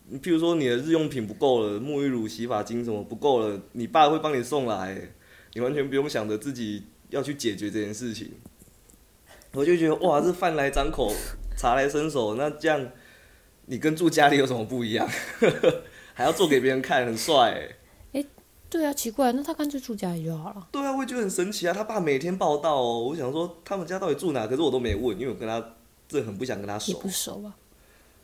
[0.07, 5.09] 你譬如说你的日用品不够了，沐浴乳、洗发精什么不够了，你爸会帮你送来，
[5.53, 8.31] 你完全不用想着自己要去解决这件事情。
[9.53, 11.13] 我就觉得哇，这饭来张口，
[11.57, 12.91] 茶来伸手，那这样
[13.65, 15.09] 你跟住家里有什么不一样？
[16.13, 17.75] 还要做给别人看，很帅哎。
[18.69, 20.67] 对啊，奇怪，那他干脆住家里就好了。
[20.71, 21.73] 对啊，我也觉得很神奇啊。
[21.73, 24.45] 他爸每天报道哦，我想说他们家到底住哪？
[24.45, 25.75] 可是我都没问，因为我跟他
[26.07, 26.99] 这很不想跟他熟。
[26.99, 27.55] 不熟啊。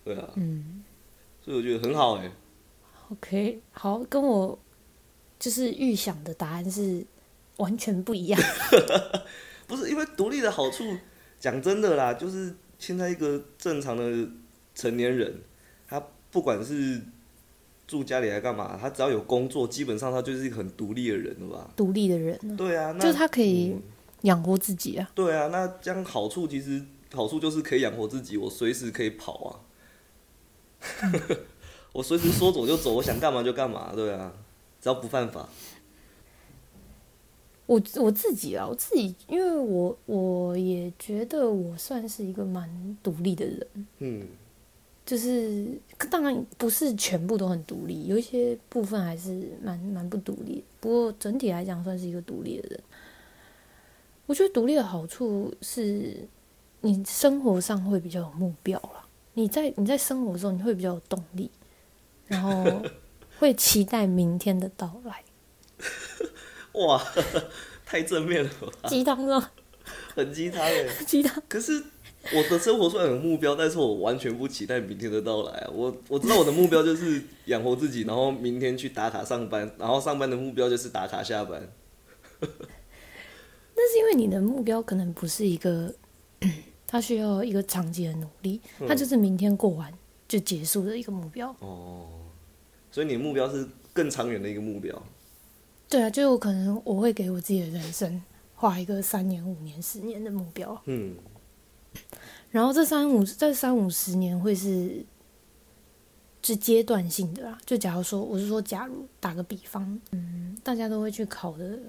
[0.04, 0.30] 对啊。
[0.36, 0.84] 嗯。
[1.44, 2.32] 所以我觉得很好哎。
[3.10, 4.58] OK，好，跟我
[5.40, 7.06] 就是预想的答案是
[7.58, 8.42] 完全不一样。
[9.68, 10.84] 不是因为独立的好处。
[11.40, 14.28] 讲真的啦，就是现在一个正常的
[14.74, 15.42] 成年人，
[15.88, 16.02] 他
[16.32, 17.02] 不管是
[17.94, 21.72] 住家里来干嘛，他只要有工作，基本上他就是一个很独立的人了吧？
[21.76, 23.76] 独立的人，对啊，那就是他可以
[24.22, 25.12] 养活自己啊。
[25.14, 29.62] 对啊，那这样好处其实好处就是可以养活自己，我随时可以跑啊。
[31.94, 34.34] 我随时说走就走，我想干嘛就干嘛，对啊，
[34.82, 35.48] 只要不犯法。
[37.68, 43.68] 我我自己啊，我自己，因为我我也觉得我算是一个蛮独立的人，
[44.00, 44.28] 嗯
[45.06, 45.68] 就是
[46.10, 50.64] 当然不是全部都很独立，有一些部分还是蛮蛮不独立的。
[50.80, 52.80] 不过整体来讲，算是一个独立的人。
[54.26, 56.26] 我觉得独立的好处是，
[56.82, 59.06] 你生活上会比较有目标了。
[59.34, 61.52] 你在你在生活的时候，你会比较有动力，
[62.28, 62.82] 然后
[63.40, 65.24] 会期待明天的到来。
[66.74, 67.04] 哇，
[67.86, 68.50] 太正面了
[68.82, 69.52] 吧，鸡汤呢？
[70.16, 70.88] 很鸡汤哎。
[71.06, 71.44] 鸡汤。
[71.50, 71.84] 可是
[72.32, 75.70] 我的生活虽然有目标，但是我完全不期待明天的到来啊。
[75.74, 81.68] 我我知道我的目标就是养活自己，然后明天去打卡上班，然后上班的目标就是打卡下班。
[83.76, 85.94] 那是因为你的目标可能不是一个，
[86.88, 89.92] 它需要一个长期的努力，它就是明天过完
[90.28, 91.54] 就结束的一个目标。
[91.60, 92.08] 哦，
[92.92, 95.04] 所以你的目标是更长远的一个目标。
[95.90, 98.22] 对啊，就有可能我会给我自己的人生
[98.56, 100.82] 画一个三年、五年、十年的目标。
[100.86, 101.16] 嗯，
[102.52, 105.04] 然后这三五这三五十年会是
[106.42, 107.58] 是阶段性的啦。
[107.66, 111.80] 就假如说，我是说，假如打个比方，嗯，大家都会去考的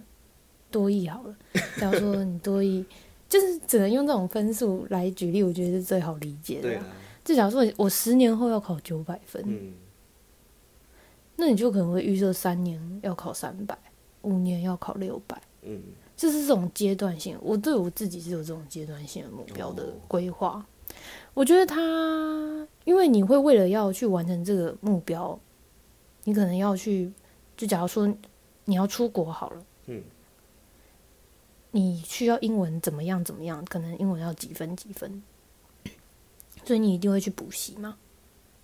[0.70, 1.36] 多艺好了。
[1.78, 2.84] 假如说你多艺，
[3.28, 6.74] 就是只能用这种分数来举例，我觉得是最好理解的啦。
[6.74, 6.86] 对啊，
[7.24, 9.74] 就假如说我十年后要考九百分，嗯
[11.36, 13.76] 那你就可能会预设三年要考三百，
[14.22, 15.42] 五年要考六百。
[15.62, 15.82] 嗯
[16.16, 19.94] 就是这种阶段性，我对我自己是有这种阶段性的目标的哦。
[20.06, 20.64] 规划。
[21.34, 25.38] 我觉得他，因为你会为了要去完成这个目标，
[26.24, 27.12] 你可能要去，
[27.56, 28.06] 就假如说
[28.66, 30.02] 你要出国好了，嗯，
[31.72, 35.22] 你需要英文怎么样怎么样，可能英文要几分几分，
[36.64, 37.96] 所以你一定会去补习嘛，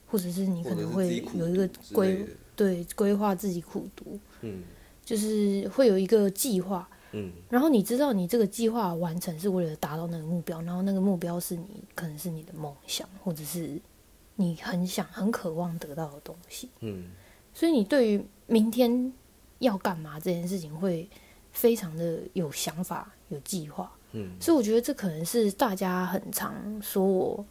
[0.06, 4.62] 或者是你可能会有一个规对规划自己苦读，嗯。
[5.02, 13.80] 就是会有一个计划，嗯然后你知道你这个计划完成是为了达到那个目标，然后那个目标是你可能是你的梦想，或者是
[14.36, 17.10] 你很想很渴望得到的东西，嗯
[17.52, 19.12] 所以你对于明天
[19.58, 21.08] 要干嘛这件事情会
[21.52, 23.90] 非常的有想法、有计划。
[24.12, 27.44] 嗯所以我觉得这可能是大家很常说我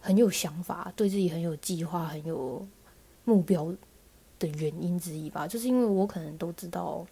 [0.00, 2.66] 很有想法，对自己很有计划、很有
[3.24, 3.72] 目标
[4.38, 5.46] 的原因之一吧。
[5.46, 7.06] 就是因为我可能都知道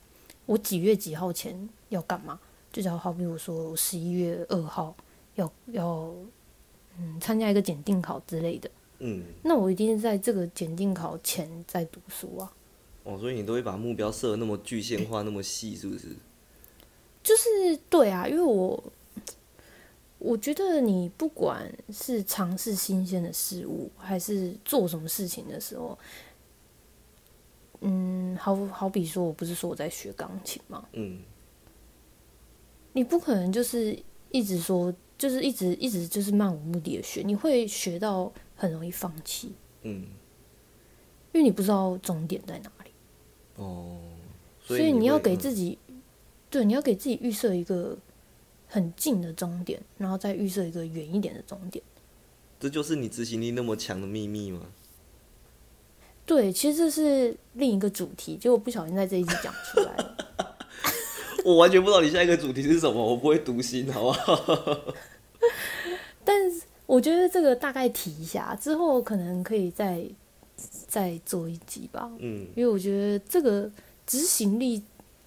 [0.46, 2.38] 我几月几号前要干嘛，
[2.72, 4.94] 就假如好比我说我十一月二号
[5.36, 6.14] 要要
[6.98, 12.52] 嗯参加一个检定考之类的，嗯，那我一定是在这个检定考前在读书啊。
[13.04, 16.08] 哦，所以你都会把目标设得那么具象化，那么细，是不是？
[17.22, 18.82] 就是对啊，因为我
[20.18, 25.98] 我觉得你不管是尝试新鲜的事物，还是做什么事情的时候，
[27.84, 30.88] 嗯，好好比说，我不是说我在学钢琴吗？
[30.94, 31.20] 嗯
[32.94, 33.98] 你不可能就是
[34.30, 40.06] 一直说，就是一直一直就是漫无目的的学，你会学到很容易放弃，嗯
[41.32, 42.90] 因为你不知道终点在哪里。
[43.56, 43.98] 哦，
[44.62, 45.76] 所以你要给自己，
[46.48, 47.98] 对，你要给自己预设一个
[48.68, 51.84] 很近的终点，然后再预设一个远一点的终点。
[52.60, 54.60] 这就是你执行力那么强的秘密吗？
[56.26, 60.16] 对，其实这是另一个主题，结果不小心在这一集讲出来了。
[61.44, 64.94] 我完全不知道你下一个主题是什么，我不会读心，好不好？
[66.24, 70.02] 但是我觉得这个大概提一下，之后可能可以再
[70.88, 72.10] 再做一集吧。
[72.18, 73.70] 嗯因为我觉得这个
[74.06, 74.82] 执行力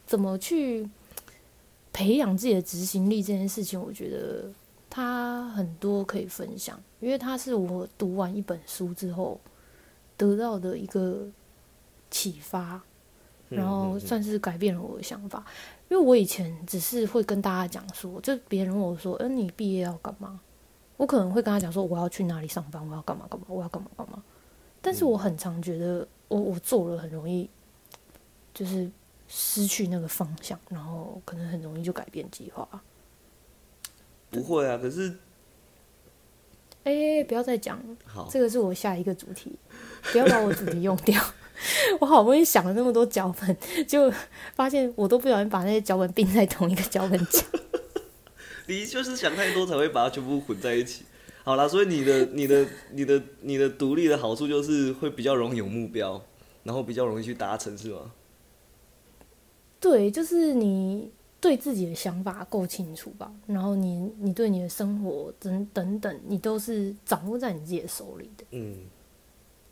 [0.07, 0.89] 怎么去
[1.93, 4.51] 培养自己的执行力这件事情，我觉得
[4.89, 9.39] 它很多可以分享，因为它是我读完一本书之后
[10.17, 11.25] 得到的一个
[12.09, 12.81] 启发，
[13.49, 15.45] 嗯然后算是改变了我的想法。
[15.89, 20.41] 因为我以前只是会跟大家讲说，就别人问我说：“嗯、你毕业要干嘛？”
[20.97, 24.21] 我可能会跟他讲说：“我要去哪里上班，我要干嘛干嘛，我要干嘛干嘛。”
[24.81, 27.49] 但是我很常觉得我我做了很容易，
[28.53, 28.91] 就是
[29.27, 32.67] 失去那个方向，然后可能很容易就改变计划。
[34.29, 35.17] 不会啊，可是
[36.87, 39.51] 哎、不要再讲了，好，这个是我下一个主题，
[40.11, 41.21] 不要把我主题用掉。
[41.99, 43.57] 我好不容易想了那么多脚本，
[43.87, 44.13] 就
[44.53, 47.43] 发现我都不小心把那些脚本并在同一个脚本讲。
[48.67, 51.03] 你就是想太多才会把它全部混在一起。
[51.43, 56.21] 好啦，所以你的、你的、你的、你的独立的好处就是会比较容易有目标，
[56.63, 58.11] 然后比较容易去达成，是吗？
[59.79, 68.43] 对，就是你对自己的想法够清楚吧，然后你你对你的生活等等等，你都是掌握在你自己的手里的。
[68.51, 68.77] 嗯，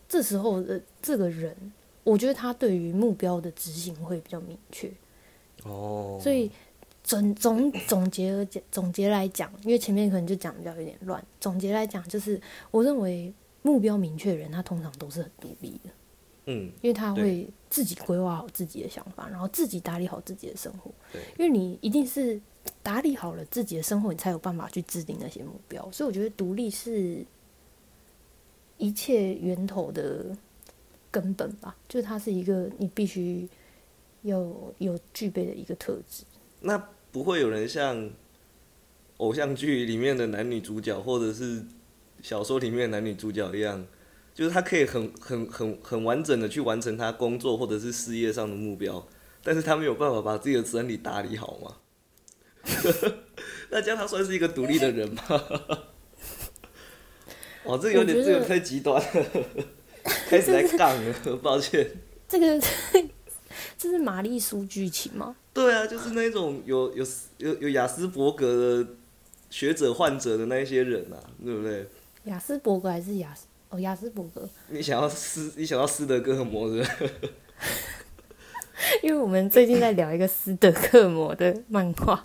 [0.08, 1.56] 这时候的这个人，
[2.04, 4.92] 我觉得他对于目标的执行会比较明确。
[5.64, 6.52] 哦，所以
[7.04, 11.24] 总总总结而讲，总结来讲，因为前面可能就讲比较有点乱。
[11.40, 12.40] 总结来讲，就是
[12.70, 15.90] 我认为目标明确的人，他通常都是很独立的，
[16.46, 20.92] 嗯，因为他会自己规划好自己的想法，然后自己打理好自己的生活。
[21.12, 22.40] 对，因为你一定是
[22.84, 25.90] 打理好了自己的生活，你才有办法去制定那些目标。
[25.92, 27.26] 所以我觉得独立是
[28.78, 30.38] 一切源头的
[31.10, 33.48] 根本吧，就是它是一个你必须
[34.22, 34.40] 要
[34.78, 36.24] 有具备的一个特质。
[36.60, 36.78] 那
[37.12, 38.10] 不会有人像
[39.18, 41.64] 偶像剧里面的男女主角，或者是
[42.22, 43.86] 小说里面的男女主角一样，
[44.36, 49.08] 就是他可以很很很很完整的去完成他工作或者是事业上的目标，
[49.42, 51.78] 但是他没有办法把自己的生理打理好吗？
[53.72, 55.24] 那这样他算是一个独立的人吗？
[57.64, 59.26] 哇，这有点这个太极端了，
[60.28, 61.90] 开始来杠了，抱歉。
[62.28, 62.60] 这个
[63.78, 65.38] 这是玛丽苏剧情吗？
[65.54, 67.08] 对啊，就是那种有有
[67.38, 68.90] 有有雅斯伯格的
[69.50, 71.88] 学者患者的那一些人啊，对不对？
[72.26, 73.46] 雅斯伯格还是雅斯？
[73.76, 77.10] 哦，雅斯伯格，你想要斯，你想要斯德哥尔摩是是？
[79.04, 82.22] 因为我们最近在聊一个斯德哥尔摩的漫画，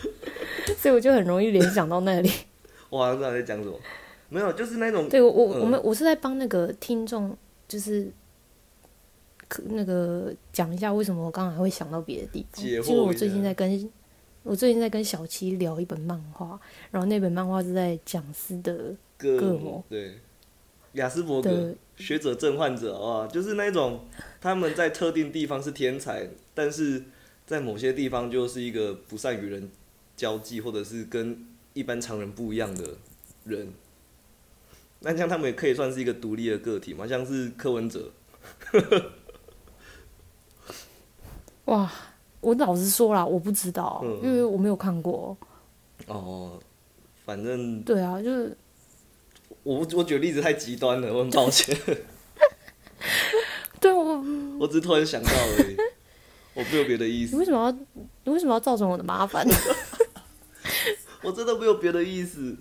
[0.78, 2.30] 所以我就很容易联想到那里。
[2.90, 3.78] 哇，不知道在讲什么？
[4.30, 7.36] 没有，就是那种对我我嗯我们我是在帮那个听众，
[7.68, 8.10] 就是
[9.48, 12.62] 可那个讲一下为什么我刚才会想到别的地方。
[12.64, 13.90] 其实我最近在跟
[14.42, 16.58] 我最近在跟小七聊一本漫画，
[16.90, 20.18] 然后那本漫画是在讲斯德哥哥尔摩对，
[20.92, 24.06] 雅斯伯格学者症患者啊，就是那种
[24.40, 27.04] 他们在特定地方是天才，但是
[27.46, 29.70] 在某些地方就是一个不善与人
[30.16, 32.84] 交际，或者是跟一般常人不一样的
[33.44, 33.72] 人。
[35.00, 37.06] 那像他们也可以算是一个独立的个体嘛？
[37.06, 38.10] 像是柯文哲，
[41.66, 41.90] 哇，
[42.40, 45.36] 我老实说啦，我不知道，嗯因为我没有看过。
[46.06, 46.60] 哦，
[47.24, 48.56] 反正对啊，就是
[49.62, 51.76] 我我举的例子太极端了，我很抱歉，
[53.80, 54.24] 对我，
[54.58, 55.76] 我只是突然想到而已，
[56.54, 57.70] 我没有别的意思你，为什么要
[58.24, 59.46] 你为什么要造成我的麻烦？
[61.22, 62.56] 我真的没有别的意思。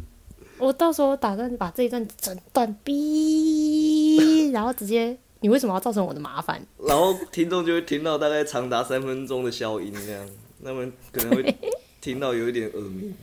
[0.57, 6.61] 我到时候打算把这一段整段逼，然后直接，你为什么要造成我的麻烦？
[6.85, 10.29] 然后听众就会听到大概长达三分钟的消音，这样，
[10.61, 11.55] 他们可能会
[12.01, 13.15] 听到有一点耳鸣。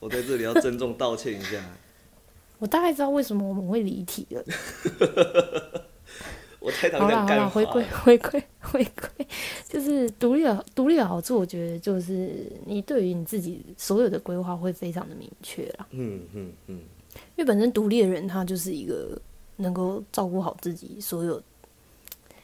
[0.00, 1.62] 我在这里要郑重道歉一下，
[2.58, 4.44] 我大概知道为什么我们会离题了。
[6.58, 7.84] 我太好了好啦，常讲干 回归。
[7.84, 9.26] 回归回归，
[9.68, 15.86] 就是独立的独立的好处，我觉得就是你对于你自己所有的规划会非常的明确啦。
[15.90, 16.76] 嗯嗯嗯，
[17.36, 19.16] 因为本身独立的人，他就是一个
[19.56, 21.40] 能够照顾好自己所有，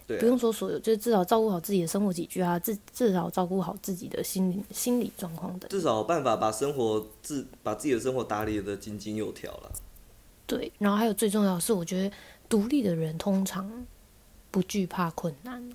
[0.07, 5.67] 对、不啊，用说所有，就是至少照顾好自己的生活起居啊，至至少照顾好自己的心理心理状况的。
[5.67, 9.73] 至少有办法把生活自把自己的生活打理的井井有条了。
[10.57, 12.15] 对，然后还有最重要的是，我觉得
[12.47, 13.87] 独立的人通常
[14.51, 15.71] 不惧怕困难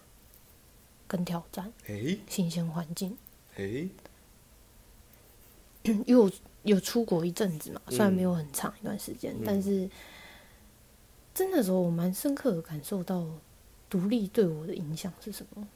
[1.08, 3.18] 跟挑战、诶新鲜环境。
[3.56, 3.90] 诶，
[5.84, 9.90] 因为我有出国一阵子嘛，虽然嗯没有很长一段时间，嗯但是
[11.34, 13.26] 真的时候我蛮深刻的感受到
[13.90, 15.68] 独立对我的影响是什么。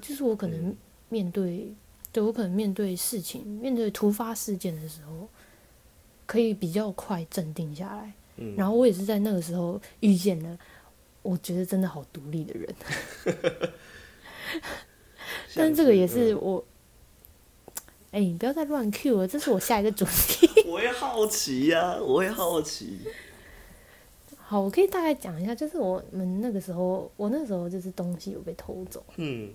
[0.00, 0.76] 就是我可能嗯
[1.08, 1.74] 面对，
[2.12, 5.28] 对我可能面对事情、面对突发事件的时候，
[6.26, 8.12] 可以比较快镇定下来。
[8.36, 10.58] 嗯，然后我也是在那个时候遇见了，
[11.22, 12.74] 我觉得真的好独立的人。
[15.54, 16.38] 但是这个也是嗯。
[16.40, 16.64] 我，
[18.12, 20.48] 哎、你不要再乱 Q 了，这是我下一个主题。
[20.68, 23.00] 我也好奇呀、我也好奇。
[24.38, 29.50] 好，我可以大概讲一下，就是我们那个时候，我那时候就是东西有被偷走，嗯。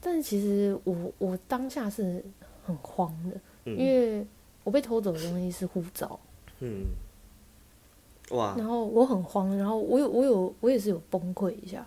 [0.00, 2.24] 但是其实我我当下是
[2.64, 3.76] 很慌的，嗯。
[3.78, 4.26] 因为
[4.64, 6.18] 我被偷走的东西是护照，
[6.60, 6.86] 嗯，
[8.30, 11.86] 哇，然后我很慌，然后我有我有我也是有崩溃一下，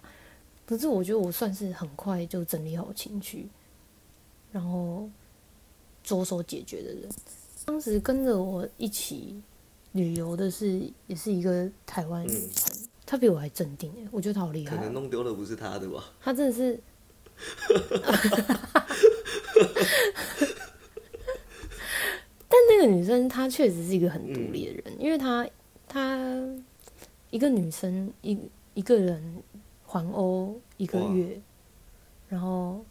[0.66, 3.48] 可是我觉得我算是很快就整理好情绪，
[4.52, 5.10] 然后
[6.04, 7.10] 着手解决的人。
[7.66, 9.42] 当时跟着我一起
[9.94, 12.76] 旅游的是也是一个台湾女生，
[13.06, 14.76] 她比我还镇定哎，我觉得她好厉害。
[14.76, 16.04] 哦、可能弄丢的不是她的吧？
[16.22, 16.78] 她真的是
[22.50, 25.48] 但那个女生她确实是一个很独立的人，因为她
[25.94, 26.18] 她
[27.30, 28.36] 一个女生一
[28.74, 29.22] 一个人
[29.86, 31.40] 环欧一个月，
[32.28, 32.84] 然后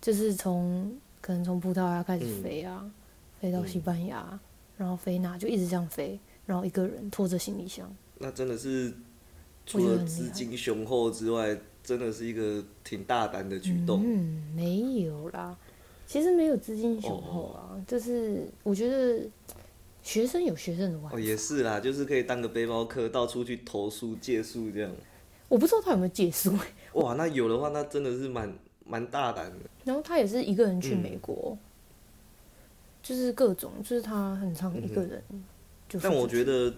[0.00, 2.90] 就是从可能从葡萄牙开始飞啊，
[3.40, 4.40] 飞到西班牙，
[4.76, 7.88] 然后飞哪就一直这样飞，然后一个人拖着行李箱。
[8.18, 8.92] 那真的是
[9.64, 14.02] 除了资金雄厚之外，真的是一个挺大胆的举动。
[14.04, 15.56] 嗯，没有啦，
[16.08, 19.24] 其实没有资金雄厚啊，就是我觉得
[20.02, 24.92] 学生有学生的玩哦，也是啦，就是可以当个背包客，到处去投诉借宿这样。
[25.48, 26.52] 我不知道他有没有借宿。
[26.94, 28.52] 哇，那有的话，那真的是蛮
[28.84, 29.58] 蛮大胆的。
[29.84, 31.56] 然后他也是一个人去美国，
[33.02, 35.22] 就是各种，就是他很常一个人。
[36.00, 36.74] 但我觉得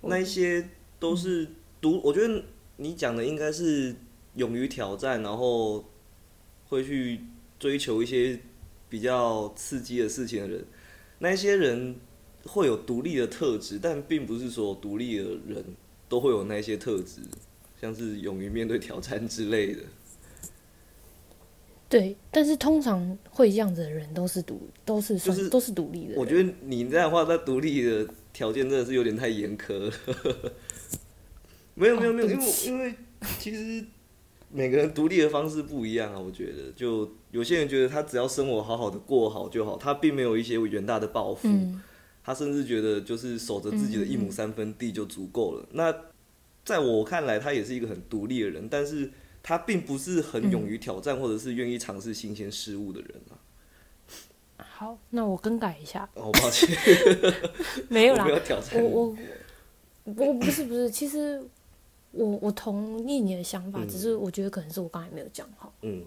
[0.00, 1.48] 那一些都是
[1.80, 2.44] 独，我觉得
[2.76, 3.94] 你讲的应该是
[4.34, 5.84] 勇于挑战，然后
[6.68, 7.20] 会去
[7.58, 8.38] 追求一些
[8.88, 10.64] 比较刺激的事情的人。
[11.22, 11.94] 那些人
[12.44, 15.64] 会有独立的特质，但并不是说独立的人
[16.08, 17.20] 都会有那些特质。
[17.80, 19.82] 像是勇于面对挑战之类的，
[21.88, 26.14] 对，但是通常会这样子的人都是独，都是就是都是独立的。
[26.16, 29.92] 我觉得你这样的话，他独立的条件真的是有点太严苛了。
[31.74, 32.94] 没有没有没有，因为因为
[33.40, 33.84] 其实
[34.52, 36.18] 每个人独立的方式不一样啊。
[36.20, 41.48] 我觉得，就有些人觉得他只要生活好好的过好就好，他并没有一些远大的抱负，
[42.22, 45.66] 他甚至觉得就是守着自己的一亩三分地就足够了。
[45.72, 45.94] 那
[46.64, 49.10] 在我看来，他也是一个很独立的人，但是
[49.42, 53.34] 他并不是很勇于挑战或者是愿意尝试新鲜事物的人啊。
[54.58, 56.08] 好，那我更改一下。
[56.14, 56.68] 哦，抱歉，
[57.88, 58.26] 没有啦，
[58.74, 59.16] 我我
[60.04, 61.42] 我不是不是，其实
[62.12, 65.72] 我我同意你的想法，只是我觉得可能是我刚才没有讲好。
[65.82, 66.04] 嗯，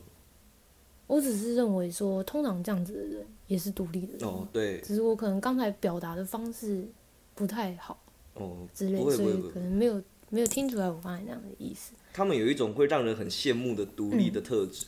[1.08, 4.28] 我只是认为说，通常这样子的人也是独立的人。
[4.28, 4.80] 哦，对。
[4.82, 6.88] 只是我可能刚才表达的方式
[7.36, 8.00] 不太好。
[8.36, 10.02] 哦，之类，所以可能没有。
[10.32, 11.94] 没有听出来我刚才那样的意思。
[12.12, 14.88] 他们有一种会让人很羡慕的独立的特质。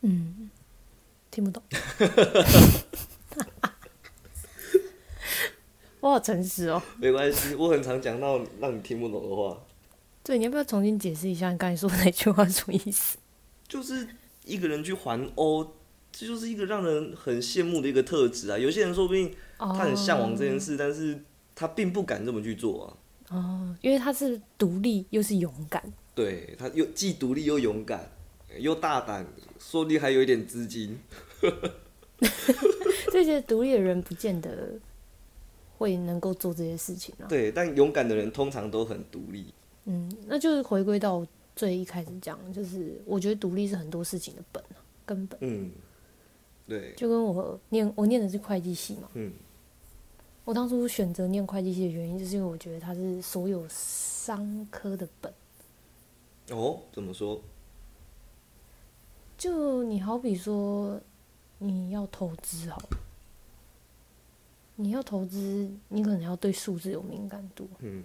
[0.00, 0.50] 嗯，
[1.30, 1.62] 听不懂。
[6.06, 6.80] 我好诚实哦。
[6.98, 9.60] 没关系，我很常讲到让你听不懂的话。
[10.22, 13.18] 对，你要不要重新解释一下你刚才说的那句话什么意思？
[13.66, 14.06] 就是
[14.44, 15.66] 一个人去环欧，
[16.12, 18.56] 这就是一个让人很羡慕的一个特质啊。
[18.56, 21.20] 有些人说不定他很向往这件事，但是
[21.56, 22.86] 他并不敢这么去做啊。
[23.30, 25.82] 哦，因为他是独立又是勇敢，
[26.14, 28.08] 对他又既独立又勇敢，
[28.60, 29.26] 又大胆，
[29.58, 31.00] 说不定还有一点资金。
[33.10, 34.78] 这些独立的人不见得
[35.76, 37.26] 会能够做这些事情啊。
[37.28, 39.52] 对，但勇敢的人通常都很独立。
[39.84, 44.62] 嗯，那就是回归到最一开始讲，就是我觉得独立是很多事情的本
[45.04, 45.38] 根本。
[45.42, 45.70] 嗯，
[46.66, 49.08] 对，就跟我念我念的是会计系嘛。
[49.14, 49.32] 嗯。
[50.44, 55.32] 我当初选择念会计系的原因，就是因为我觉得它是所有商科的本。
[56.50, 57.40] 哦，怎么说？
[59.36, 61.00] 就你好比说，
[61.58, 62.80] 你要投资好，
[64.76, 67.68] 你要投资，你可能要对数字有敏感度。
[67.80, 68.04] 嗯。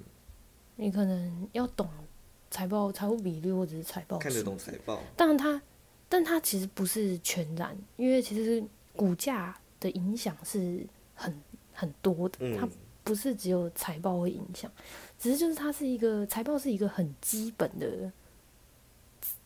[0.75, 1.87] 你可能要懂
[2.49, 4.17] 财报、财务比率或者是财报。
[4.17, 4.99] 看得懂财报。
[5.15, 5.61] 当然，它，
[6.09, 8.63] 但它其实不是全然，因为其实
[8.95, 11.39] 股价的影响是很。
[11.73, 12.67] 很多的，它
[13.01, 14.69] 不是只有财报会影响，
[15.17, 18.11] 只是就是它是一个财报是一个很基本的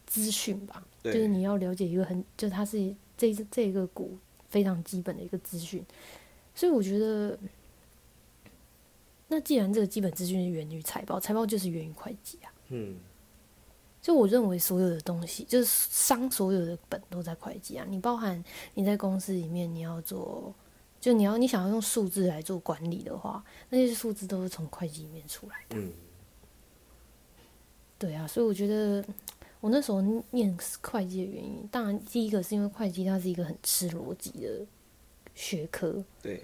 [0.07, 4.17] 资讯吧，就是你要了解一个很，就它是这这个股
[4.49, 5.85] 非常基本的一个资讯，
[6.55, 7.37] 所以我觉得，
[9.27, 12.95] 那既然这个基本资讯是源于财报，财报就是源于会计啊，嗯，
[14.01, 18.43] 所以我认为所有的东西就是商所有的本都在会计啊，你包含
[18.73, 20.55] 你在公司里面你要做。
[21.01, 25.77] 就你要你想要用数字来做管理的话，那些数字都是从会计里面出来的。
[25.77, 25.93] 嗯，
[27.99, 29.05] 对啊，所以我觉得
[29.59, 30.01] 我那时候
[30.31, 34.65] 念会计的原因，当然第一个是因为会计它是一个很吃逻辑的
[35.35, 36.03] 学科。
[36.23, 36.43] 对。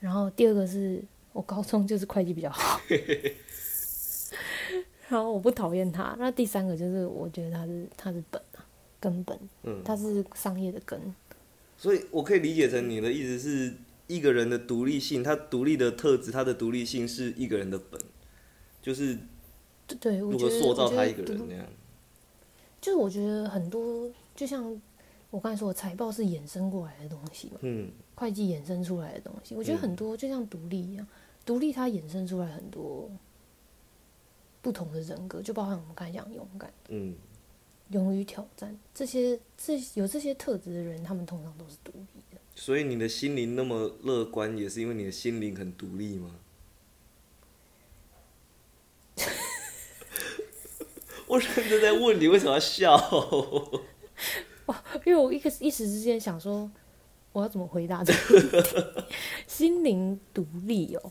[0.00, 1.00] 然后第二个是
[1.32, 2.80] 我高中就是会计比较好，
[5.08, 6.16] 然后我不讨厌他。
[6.18, 8.66] 那第三个就是我觉得他是他是本啊
[8.98, 11.00] 根本，嗯，它是商业的根。
[11.76, 13.74] 所以我可以理解成你的意思是。
[14.06, 17.98] 一个人的独立性，他独立的特质，他的独立性是一个人的本，
[18.82, 19.16] 就是
[19.98, 21.66] 对如何塑造他一个人那样。
[22.82, 24.78] 就是我觉得很多，就像
[25.30, 29.54] 我刚才说，财报是衍生过来的东西嘛，嗯，会计衍生出来的东西。
[29.54, 31.06] 我觉得很多就像独立一样，
[31.44, 33.10] 独立它衍生出来很多
[34.62, 37.14] 不同的人格，就包含我们刚才讲勇敢，嗯，
[37.90, 42.40] 勇于挑战这些，这有这些特质的人，他们通常都是独立的。
[42.54, 46.30] 所以你的心灵那么乐观，也是因为你的心灵很独立吗？
[51.26, 52.96] 我认真在问你，为什么要笑？
[54.66, 56.70] 哇，因为我一个一时之间想说，
[57.34, 59.04] 我要怎么回答这个问题？
[59.46, 61.10] 心灵独立哦，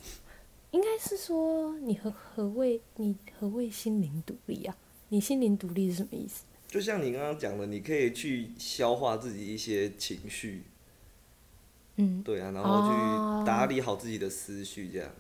[0.71, 4.76] 应该是说你何何谓你何谓心灵独立啊？
[5.09, 6.45] 你心灵独立是什么意思？
[6.67, 10.63] 就像你刚刚讲的，你可以去消化自己一些情绪，
[11.97, 15.11] 嗯，对啊，然后去打理好自己的思绪，这样。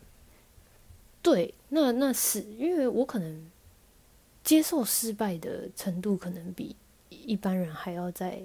[1.21, 3.51] 对，那那是因为我可能
[4.41, 6.75] 接受失败的程度可能比
[7.09, 8.41] 一般人还要再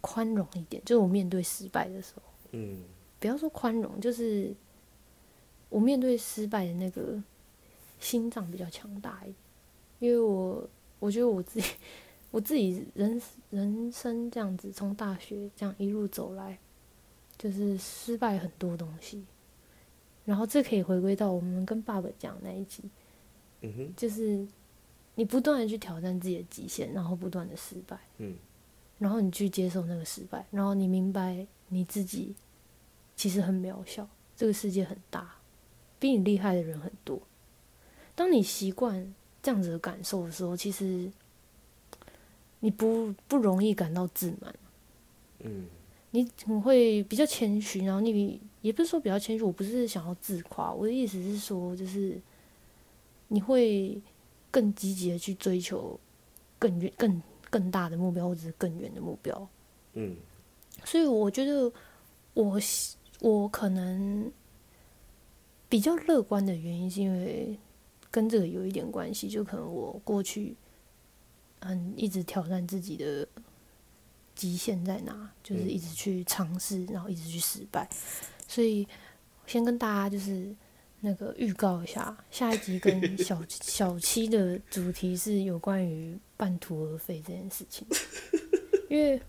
[0.00, 2.22] 宽容一点，就是我面对失败的时候，
[2.52, 2.78] 嗯
[3.20, 4.54] 不要说宽容，就是
[5.68, 7.20] 我面对失败的那个
[7.98, 9.34] 心脏比较强大一点，
[9.98, 10.68] 因为我
[11.00, 11.68] 我觉得我自己
[12.30, 13.20] 我自己人
[13.50, 16.58] 人生这样子，从大学这样一路走来，
[17.36, 19.24] 就是失败很多东西，
[20.24, 22.82] 然后这可以回归到我们跟爸爸讲那一集，
[23.62, 24.46] 嗯哼，就是
[25.16, 28.36] 你不断的去挑战自己的极限，然后不断的失败，嗯
[28.98, 32.34] 然后你去接受那个失败，然后你明白你自己
[33.16, 35.36] 其实很渺小，这个世界很大，
[35.98, 37.20] 比你厉害的人很多。
[38.14, 41.10] 当你习惯这样子的感受的时候，其实
[42.60, 44.54] 你不不容易感到自满，
[45.40, 45.66] 嗯
[46.10, 52.18] 你你会比较谦虚，然后你也不是说比较谦虚，我不是想要自夸，我的意思是说，就是
[53.28, 54.00] 你会
[54.50, 56.00] 更积极的去追求
[56.58, 59.48] 更远、更更大的目标，或者是更远的目标。
[59.94, 60.16] 嗯
[60.84, 61.72] 所以我觉得
[62.34, 62.60] 我
[63.20, 64.30] 我可能
[65.68, 67.58] 比较乐观的原因，是因为
[68.10, 70.56] 跟这个有一点关系，就可能我过去
[71.60, 73.26] 嗯一直挑战自己的
[74.34, 77.88] 极限在哪，就是一直去尝试，然后一直去失败，
[78.46, 78.86] 所以
[79.46, 80.54] 先跟大家就是。
[81.00, 87.86] 那个预告一下， 下一集跟小小七的主题是有关于半途而废这件事情，
[88.88, 89.20] 因为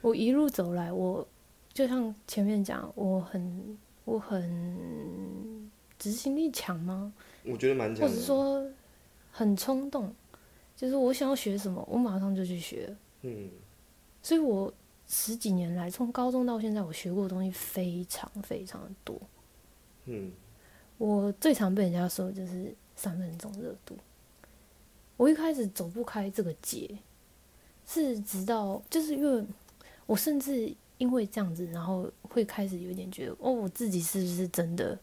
[0.00, 1.26] 我一路走来，我
[1.72, 7.12] 就像前面讲，我很我很执行力强吗？
[7.44, 8.08] 我觉得蛮强的。
[8.08, 8.66] 或者说
[9.30, 10.14] 很冲动，
[10.76, 12.94] 就是我想要学什么，我马上就去学。
[13.22, 13.50] 嗯
[14.22, 14.72] 所以我
[15.06, 19.20] 十几年来，从高中到现在，我学过的东西非常非常的多。
[20.06, 20.30] 嗯
[20.98, 23.96] 我最常被人家说就是三分钟热度。
[25.16, 26.96] 我一开始走不开这个结，
[27.86, 29.44] 是直到就是因为
[30.06, 34.98] 我甚至因为这样子，然后会开始有点觉得，哦，我自己是不是真的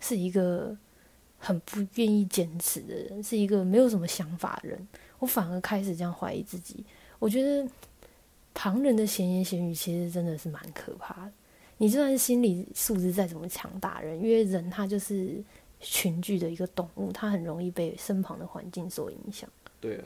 [0.00, 0.76] 是一个
[1.38, 4.88] 很不愿意坚持的人，是一个没有什么想法的人。
[5.18, 6.84] 我反而开始这样怀疑自己。
[7.18, 7.68] 我觉得
[8.54, 11.32] 旁人的闲言闲语其实真的是蛮可怕的。
[11.82, 15.42] 你就算是心理素质再怎么强大人，因为人他就是
[15.80, 19.50] 群聚的一个动物，他很容易被身旁的环境所影响。
[19.80, 20.04] 对啊，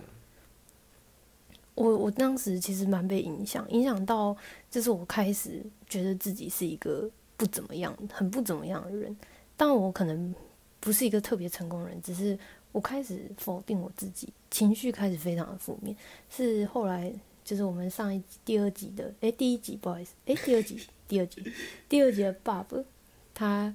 [1.74, 4.34] 我我当时其实蛮被影响，影响到
[4.70, 9.14] 就是我开始觉得自己是一个不怎么样、很不怎么样的人。
[9.54, 10.34] 但我可能
[10.80, 12.38] 不是一个特别成功的人，只是
[12.72, 15.94] 我开始否定我自己，情绪开始非常的负面。
[16.30, 17.12] 是后来
[17.44, 21.52] 就是我们上一集第二集的，诶，第一集不好意思，诶，第二集第二集
[21.88, 22.78] 第二集的爸爸，
[23.32, 23.74] 他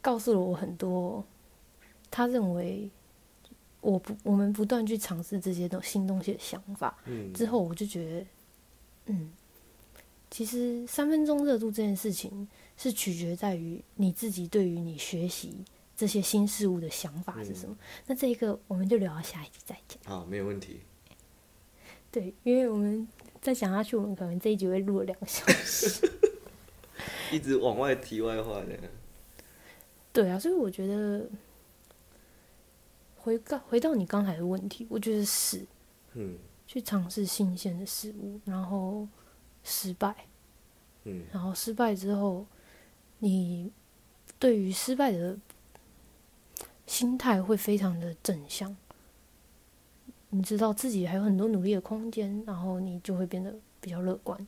[0.00, 1.24] 告诉了我很多，
[2.10, 2.90] 他认为
[3.80, 6.98] 我不我们不断去尝试这些东新东西的想法。
[7.04, 8.26] 嗯之后我就觉得，
[9.06, 9.32] 嗯，
[10.30, 15.64] 其实三分钟热度这件事情是取决在于你自己对于你学习
[15.96, 17.76] 这些新事物的想法是什么。
[18.06, 19.98] 那这一个我们就聊到下一集再讲。
[20.04, 20.80] 好，没有问题。
[22.10, 23.06] 对，因为我们
[23.46, 26.10] 再讲下去，我们可能这一集会录了两个小时。
[27.30, 28.76] 一直往外题外话的。
[30.12, 31.24] 对啊，所以我觉得
[33.18, 35.64] 回到回到你刚才的问题，我觉得是
[36.14, 36.36] 嗯
[36.66, 39.06] 去尝试新鲜的事物，然后
[39.62, 40.26] 失败，
[41.04, 42.44] 嗯然后失败之后，
[43.20, 43.70] 你
[44.40, 45.38] 对于失败的
[46.84, 48.76] 心态会非常的正向。
[50.30, 54.46] 你知道自己还有很多努力的空间，然后你就会变得比较乐观。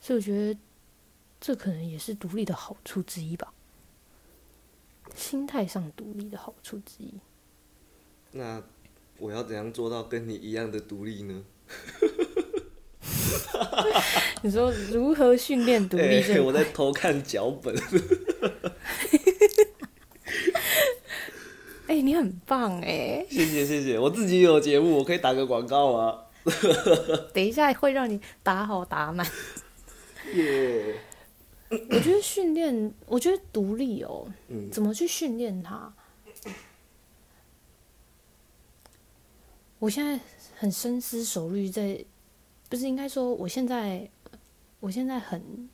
[0.00, 0.58] 所以我觉得
[1.40, 3.52] 这可能也是独立的好处之一吧，
[5.14, 7.14] 心态上独立的好处之一。
[8.32, 8.62] 那
[9.18, 11.42] 我要怎样做到跟你一样的独立呢？
[14.42, 16.40] 你说如何训练独立这哎一块？
[16.46, 17.74] 我在偷看脚本。
[22.02, 23.24] 你很棒哎！
[23.30, 26.26] 谢谢谢谢，我自己有节目，我可以打个广告啊。
[27.32, 29.26] 等一下会让你打好打满。
[30.34, 30.96] 耶、
[31.70, 35.92] 我觉得训练，我觉得独立哦，嗯怎么去训练它？
[39.78, 40.18] 我现在
[40.56, 42.04] 很深思熟虑在，
[42.68, 44.08] 不是应该说，我现在，
[44.80, 45.68] 我现在很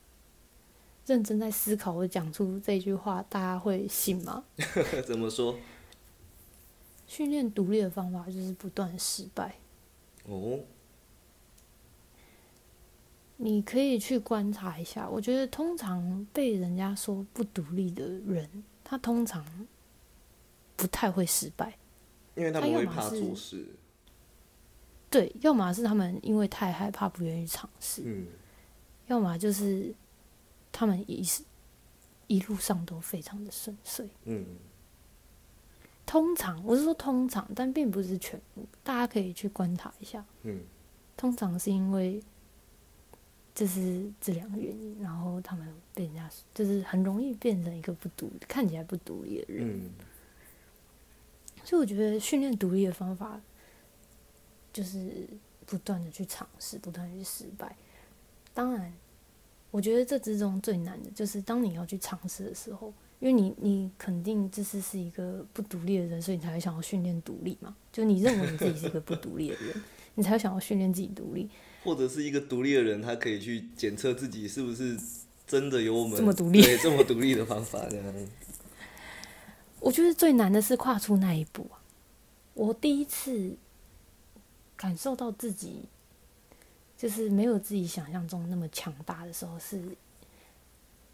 [1.06, 4.44] 认真在思考，我讲出这句话，大家会信吗？
[5.06, 5.54] 怎么说？
[7.08, 9.56] 训练独立的方法就是不断失败。
[10.26, 10.60] 哦，
[13.38, 19.44] 你可以去观察一下，我觉得通常被人家说不独立的人，他通常
[20.76, 21.76] 不太会失败。
[22.36, 23.66] 因为他他们会怕要么是做事。
[25.10, 28.26] 对，要么是他们因为太害怕不愿意尝试，嗯，
[29.06, 29.92] 要么就是
[30.70, 31.42] 他们一是
[32.26, 34.08] 一路上都非常的顺遂。
[34.24, 34.44] 嗯，
[36.08, 40.24] 通常我是说通常，但并不是全部，大家可以去观察一下。
[40.42, 40.58] 嗯，
[41.18, 42.18] 通常是因为
[43.54, 49.68] 就是这两个原因，然后他们被人家就是很容易变成一个不独看起来不独立的人。
[49.68, 49.90] 嗯，
[51.62, 53.38] 所以我觉得训练独立的方法
[54.72, 55.28] 就是
[55.66, 57.76] 不断的去尝试，不断的去失败。
[58.54, 58.90] 当然，
[59.70, 67.76] 我觉得这之中最难的就是当你要去尝试的时候，因为你你肯定这是是一个不独立的人，所以你才会想要训练独立嘛。
[67.92, 69.82] 就你认为你自己是一个不独立的人，
[70.14, 71.48] 你才会想要训练自己独立。
[71.82, 74.98] 或者是一个独立的人，他可以去检测自己是不是
[75.46, 78.14] 真的有我们这么独立对这么独立的方法这样。
[79.80, 81.78] 我觉得最难的是跨出那一步啊！
[82.54, 83.56] 我第一次
[84.76, 85.84] 感受到自己
[86.96, 89.80] 就是没有自己想象中那么强大的时候，是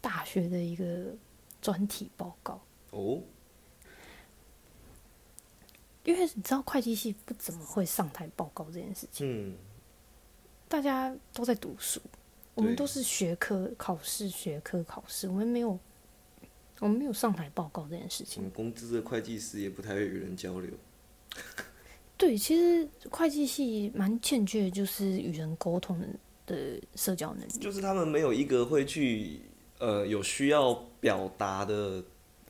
[0.01, 1.15] 大学的一个
[1.65, 2.61] 专题报告。
[2.91, 3.19] 哦，
[6.03, 9.57] 因为你知道会计系不怎么会上台报告这件事情，嗯，
[10.67, 11.99] 大家都在读书，
[12.53, 15.79] 我们都是学科考试、学科考试，我们没有，
[16.81, 18.43] 我们没有上台报告这件事情我。
[18.43, 20.69] 们公司的会计师也不太会与人交流。
[22.15, 26.07] 对，其实会计系蛮欠缺，就是与人沟通的
[26.45, 27.51] 的社交能力。
[27.59, 29.41] 就是他们没有一个会去
[29.79, 32.03] 呃有需要表达的，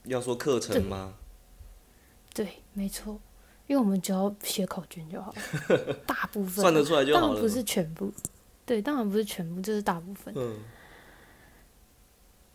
[0.06, 1.14] 要说课程吗？
[2.34, 3.20] 对，没错，
[3.68, 7.28] 因为我们只要写考卷就好了， 大部分算得出来就好了。
[7.28, 8.12] 当然不是全部，
[8.66, 10.34] 对，当然不是全部，就是大部分。
[10.38, 10.60] 嗯，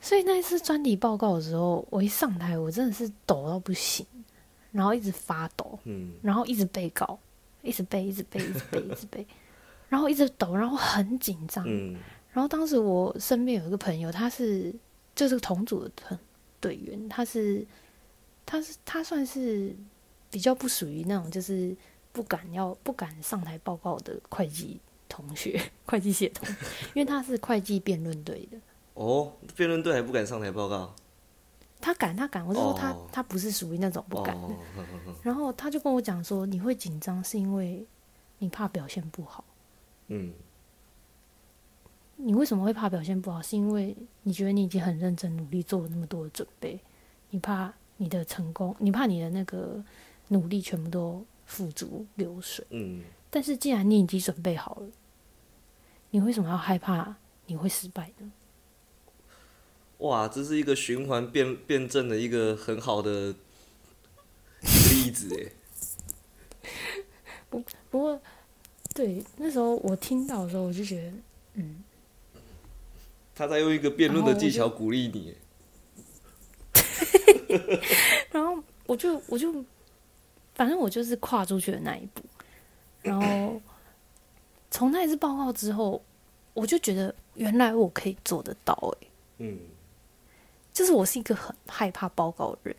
[0.01, 4.07] 所以那一次专题报告的时候，我一上台，我真的是抖到不行，
[4.73, 7.19] 然后一直发抖，嗯，然后一直背稿，
[7.63, 9.27] 一直背，一直背，一直背，一直背，
[9.89, 11.65] 然后一直抖，然后很紧张。
[11.67, 11.97] 嗯，
[12.33, 14.75] 然后当时我身边有一个朋友，他是
[15.15, 16.19] 就是同组的团
[16.61, 17.67] 队员，他是
[18.47, 19.75] 他是他算是
[20.31, 21.77] 比较不属于那种就是
[22.13, 26.49] 不敢要不敢上台报告的会计同学， 会计系的同，
[26.95, 28.59] 因为他是会计辩论队的，
[28.95, 30.95] 哦，辩论队还不敢上台报告。
[31.83, 34.49] 他敢他敢，我是说他、哦他不是属于那种不敢的。
[35.23, 37.85] 然后他就跟我讲说，你会紧张是因为
[38.39, 39.43] 你怕表现不好。
[40.09, 40.31] 嗯，
[42.25, 43.41] 你为什么会怕表现不好？
[43.43, 46.79] 是因为你觉得你已经很认真努力做了那么多的准备，
[47.31, 49.83] 你怕你的成功，你怕你的那个
[50.29, 52.67] 努力全部都付诸流水。
[52.71, 54.89] 嗯，但是既然你已经准备好了，
[56.11, 57.17] 你为什么要害怕
[57.47, 58.33] 你会失败呢？
[59.99, 63.35] 哇，这是一个循环辩辩证的一个很好的
[64.63, 65.53] 例子哎。
[67.51, 68.21] 不不过，
[68.95, 71.13] 对那时候我听到的时候，我就觉得，
[71.55, 71.83] 嗯，
[73.41, 75.35] 他在用一个辩论的技巧鼓励你。
[78.31, 79.65] 然后我就我就，
[80.55, 82.23] 反正我就是跨出去的那一步，
[83.01, 83.59] 然后
[84.71, 86.03] 从那一次报告之后，
[86.53, 89.59] 我就觉得原来我可以做得到、欸，嗯，
[90.71, 92.77] 就是我是一个很害怕报告的人。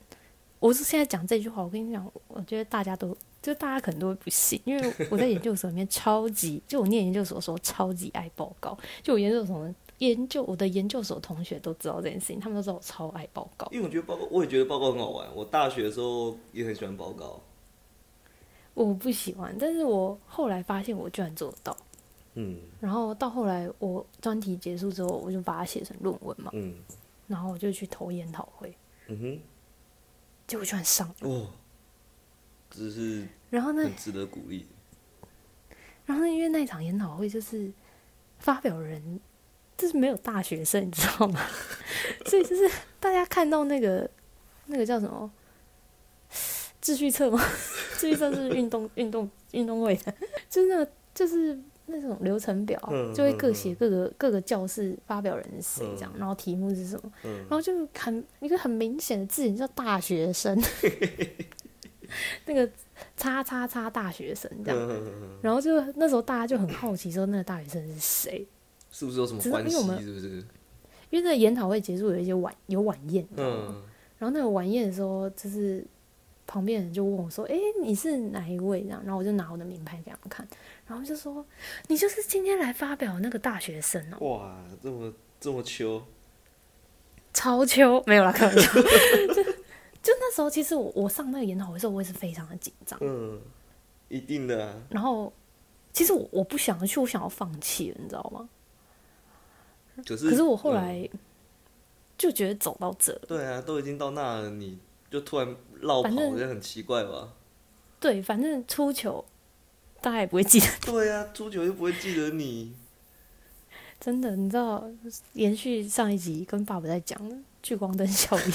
[0.60, 9.68] 我是现在讲这句话，我跟你讲，我觉得大家都就大家可能都会不信，因为我在研究所里面超级，就我念研究所的时候超级爱报告，就我研究所
[10.02, 13.68] 研究我的研究所同学都知道这件事情，他们都知道我超爱报告。
[13.72, 15.28] 因为我觉得报告，我也觉得报告很好玩。
[15.36, 17.40] 我大学的时候也很喜欢报告。
[18.74, 21.78] 我不喜欢，但是我后来发现我居然做得到。
[22.34, 26.76] 嗯然后到后来我专题结束之后，我就把它写成论文嘛，嗯
[27.28, 28.76] 然后我就去投研讨会，
[29.08, 29.40] 嗯哼，
[30.48, 31.30] 结果居然上了。
[31.30, 31.48] 哦，
[32.72, 34.66] 这是然后呢，很值得鼓励。
[36.06, 37.72] 然后呢，因为那场研讨会就是
[38.40, 39.20] 发表人
[39.82, 41.42] 就是没有大学生，你知道吗？
[42.28, 42.70] 所以就是
[43.00, 44.08] 大家看到那个
[44.68, 45.32] 那个叫什么
[46.84, 47.44] 秩序册吗？
[47.98, 50.14] 秩序册是运动运动运动会的，
[50.48, 51.58] 就是那个就是
[51.88, 60.56] 那种流程表，嗯就会各嗯写各个各个教室发表人是谁这样，嗯然后题目是什么，嗯然后就很一个很明显的字，眼叫大学生，
[62.46, 62.70] 那个
[63.18, 64.80] 叉叉叉大学生这样。
[64.80, 68.48] 嗯，然后就那时候大家就很好奇，说那个大学生是谁？
[68.92, 69.72] 是不是有什么关系？
[69.72, 70.44] 因为我们是不是？
[71.10, 73.28] 因为那个研讨会结束有一些晚有晚宴？
[73.36, 73.84] 嗯，
[74.18, 75.86] 然后那个晚宴的时候，就是
[76.48, 80.48] 旁边人就问我说：“诶，你是哪一位？”这样，然后我就拿我的名牌给他们看，
[80.88, 81.46] 然后就说
[81.88, 86.02] ：“你就是今天来发表的那个大学生哦，哇，这么这么秋，
[87.34, 88.72] 超秋。”没有啦，开玩笑。
[89.34, 92.98] 就就那时候，其实我我上那个研讨会的时候，我也是非常的紧张。
[93.02, 93.40] 嗯，
[94.08, 95.32] 一定的啊，然后，
[95.92, 98.48] 其实我我不想去，我想要放弃了，你知道吗？
[100.06, 101.10] 可是可是我后嗯来
[102.18, 104.78] 就觉得走到这，对啊，都已经到那了，你
[105.10, 107.34] 就突然绕跑，反正这很奇怪吧？
[108.00, 109.26] 对，反正出糗
[110.02, 110.68] 大家也不会记得。
[110.86, 112.74] 对啊，出球又不会记得你，
[114.00, 114.84] 真的，你知道，
[115.34, 118.52] 延续上一集跟爸爸在讲的聚光灯效应，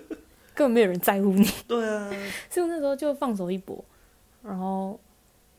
[0.54, 2.10] 根本没有人在乎你，对啊，
[2.50, 3.84] 所以那时候就放手一搏。
[4.42, 4.98] 然后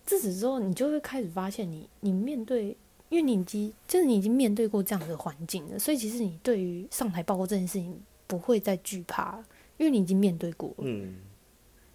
[0.05, 2.75] 自此之后，你就会开始发现你，你面对，
[3.09, 9.43] 因为你已经就是你已经面对过这样的环境了，所以其实你对于上台报告这件事情不会再惧怕，
[9.77, 11.15] 因为你已经面对过了，嗯。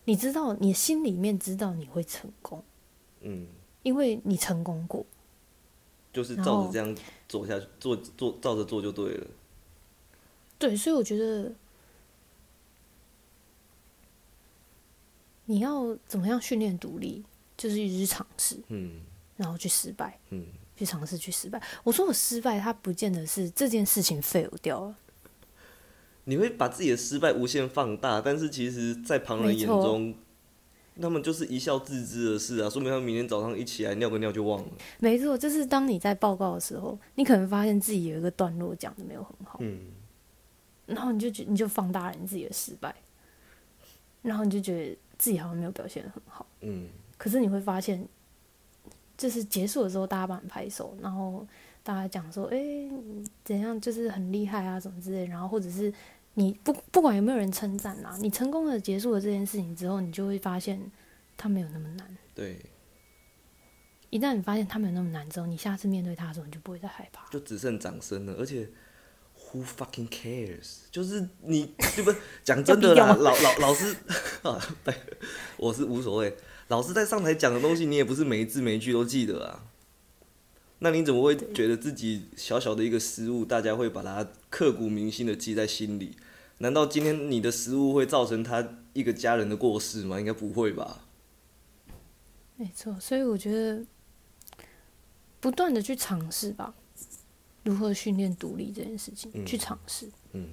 [0.06, 2.62] 你知道，你心里面知道你会成功，
[3.22, 3.46] 嗯，
[3.82, 5.06] 因为你成功过。
[6.12, 6.94] 就是照着这样
[7.26, 9.26] 做下去，做做照着做就对了。
[10.58, 11.52] 对，所以我觉得
[15.46, 17.24] 你要怎么样训练独立，
[17.56, 19.00] 就是一直去尝试，嗯。
[19.36, 20.46] 然后去失败，嗯，
[20.76, 21.60] 去尝试去失败。
[21.82, 24.96] 我说我失败，它不见得是这件事情 fail 掉了，
[26.24, 30.14] 你会把自己的失败无限放大，但是其实，在旁人眼中，
[31.00, 32.70] 他们就是一笑置之的事啊。
[32.70, 34.68] 说明他们明天早上一起来尿个尿就忘了。
[34.98, 39.80] 没错，就是当你在报告的时候，你可能发现自己有一个段落讲的没有很好，嗯，
[40.86, 42.94] 然后你就觉你就放大了你自己的失败，
[44.22, 46.46] 然后你就觉得自己好像没有表现的很好。
[46.60, 48.08] 嗯，可是你会发现，
[49.16, 51.46] 就是结束的时候，大家帮你拍手，然后
[51.82, 55.92] 大家讲说，哎、你怎样，就是很厉害啊，什么之类，然后或者是
[56.34, 60.80] 你不不管有没有人称赞啦，你成功的结束了这件事情之后，你就会发现
[61.36, 62.16] 它没有那么难。
[62.34, 62.60] 对，
[64.10, 67.28] 一旦你发现它没有那么难之后，你下次面对它的时候，你就不会再害怕。
[67.30, 68.68] 就只剩掌声了，而且。
[69.50, 70.82] Who fucking cares？
[70.90, 72.12] 就是你， 对不？
[72.42, 73.94] 讲真的啦，老老老师
[74.42, 74.94] 啊，对，
[75.56, 76.36] 我是无所谓。
[76.68, 79.64] 老师在上台讲的东西，你也不是每一字每一句都记得啊。
[80.80, 86.16] 那你怎么会觉得自己小小的一个失误，大家会把它刻骨铭心的记在心里？
[86.58, 90.18] 难道今天你的失误会造成他一个家人的过世吗？
[90.20, 91.06] 应该不会吧？
[92.56, 93.84] 没错，所以我觉得
[95.40, 96.74] 不断的去尝试吧，
[97.62, 100.08] 如何训练独立这件事情，嗯去尝试。
[100.32, 100.48] 嗯，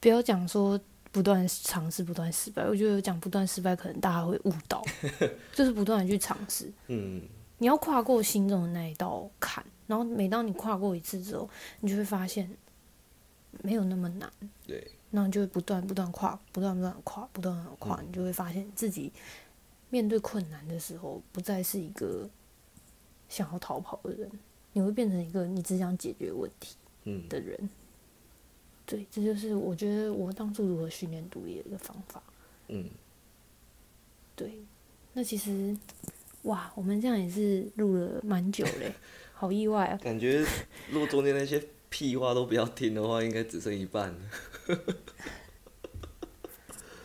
[0.00, 0.80] 不要讲说
[1.12, 2.64] 不断尝试、不断失败。
[2.64, 4.82] 我觉得讲不断失败，可能大家会误导，
[5.52, 6.70] 就是不断的去尝试。
[6.86, 7.22] 嗯，
[7.58, 11.48] 你要跨过心中的那一道坎，然后每当你跨过一次之后，
[11.80, 12.48] 你就会发现
[13.62, 14.30] 没有那么难。
[14.66, 19.12] 对，然后你就会不断不断跨，不断不断地跨，不断的跨，嗯你就会发现自己
[19.88, 22.28] 面对困难的时候，不再是一个
[23.28, 24.30] 想要逃跑的人，
[24.72, 27.68] 你会变成一个你只想解决问题嗯，的人。
[28.90, 32.20] 对，这就是我觉得我当初如何训练独立的一个方法。
[32.66, 32.90] 嗯，
[34.34, 34.60] 对，
[35.12, 35.76] 那其实
[36.42, 38.92] 哇，我们这样也是录了蛮久嘞，
[39.32, 39.96] 好意外啊！
[40.02, 40.44] 感觉
[40.90, 44.18] 如果中间那些屁话都不要听的话，应该只剩一半了。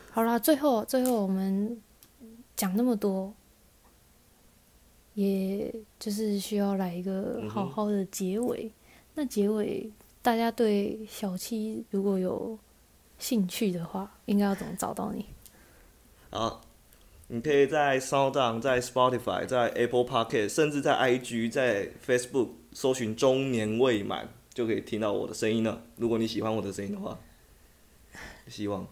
[0.10, 1.80] 好啦，最后最后我们
[2.56, 3.32] 讲那么多，
[5.14, 8.72] 也就是需要来一个好好的结尾。
[9.14, 9.92] 那结尾
[10.26, 12.58] 大家对小七如果有
[13.20, 15.24] 兴趣的话，应该要怎么找到你？
[16.32, 16.62] 好，
[17.28, 25.84] 你可以在 SoundOn、在 Spotify、在 Apple Podcast，甚至在 IG、在 Facebook 搜寻“中年未满”，就可以听到我的声音了。
[25.96, 27.20] 如果你喜欢我的声音的话，
[28.48, 28.88] 希望。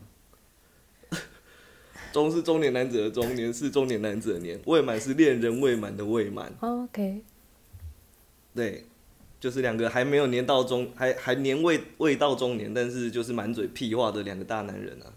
[2.13, 6.53] 中是中年男子的中，年是中年男子的年，未满是恋人未满的未满。
[6.59, 7.23] OK，
[8.53, 8.86] 对，
[9.43, 15.11] 就是两个还没有年到中，还还年未未到中年，但是就是满嘴屁话的两个大男人啊。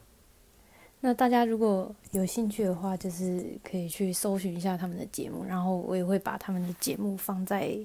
[0.99, 7.79] 那大家如果有兴趣的话，就是可以去搜寻一下他们的节目，然后我也会把他们的节目放在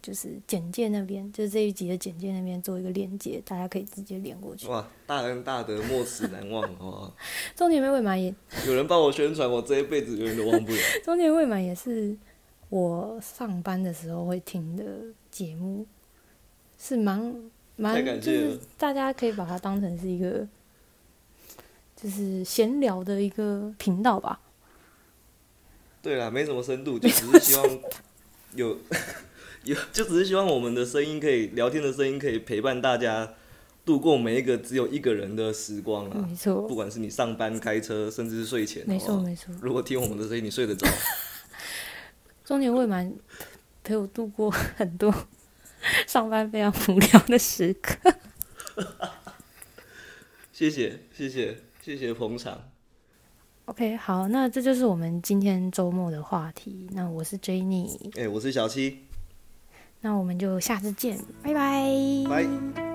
[0.00, 4.68] 就是简介那边，就是这一集的简介那边做一个链接，大家可以直接连过去。
[4.68, 7.12] 哇，大恩大德，莫齿难忘，哦？
[7.56, 8.32] 中年未满也，
[8.68, 10.78] 有人帮我宣传，我这一辈子永远都忘不了。
[11.04, 12.16] 中年未满也是
[12.68, 14.84] 我上班的时候会听的
[15.30, 15.86] 节目，
[16.78, 17.34] 是蛮
[17.76, 20.46] 蛮就是大家可以把它当成是一个
[21.96, 24.40] 就是闲聊的一个频道吧。
[26.02, 27.78] 对啦，没什么深度，就只是希望
[28.54, 28.78] 有
[29.64, 33.34] 有，就只是希望我们的声音可以聊天的声音可以陪伴大家
[33.84, 36.24] 度过每一个只有一个人的时光啊。
[36.28, 39.54] 没错不，管是你上班、开车，甚至是睡前，没错没错。
[39.60, 40.86] 如果听我们的声音，你睡得着，
[42.48, 43.12] 中年未满
[43.84, 45.14] 陪我度过 很多
[46.06, 48.14] 上班非常无聊的时刻。
[50.50, 52.58] 谢谢谢谢谢谢捧场。
[53.66, 56.88] OK，好，那这就是我们今天周末的话题。
[56.92, 59.04] 那我是 Jenny，哎、我是小七，
[60.00, 61.84] 那我们就下次见，拜拜。
[62.30, 62.87] 拜。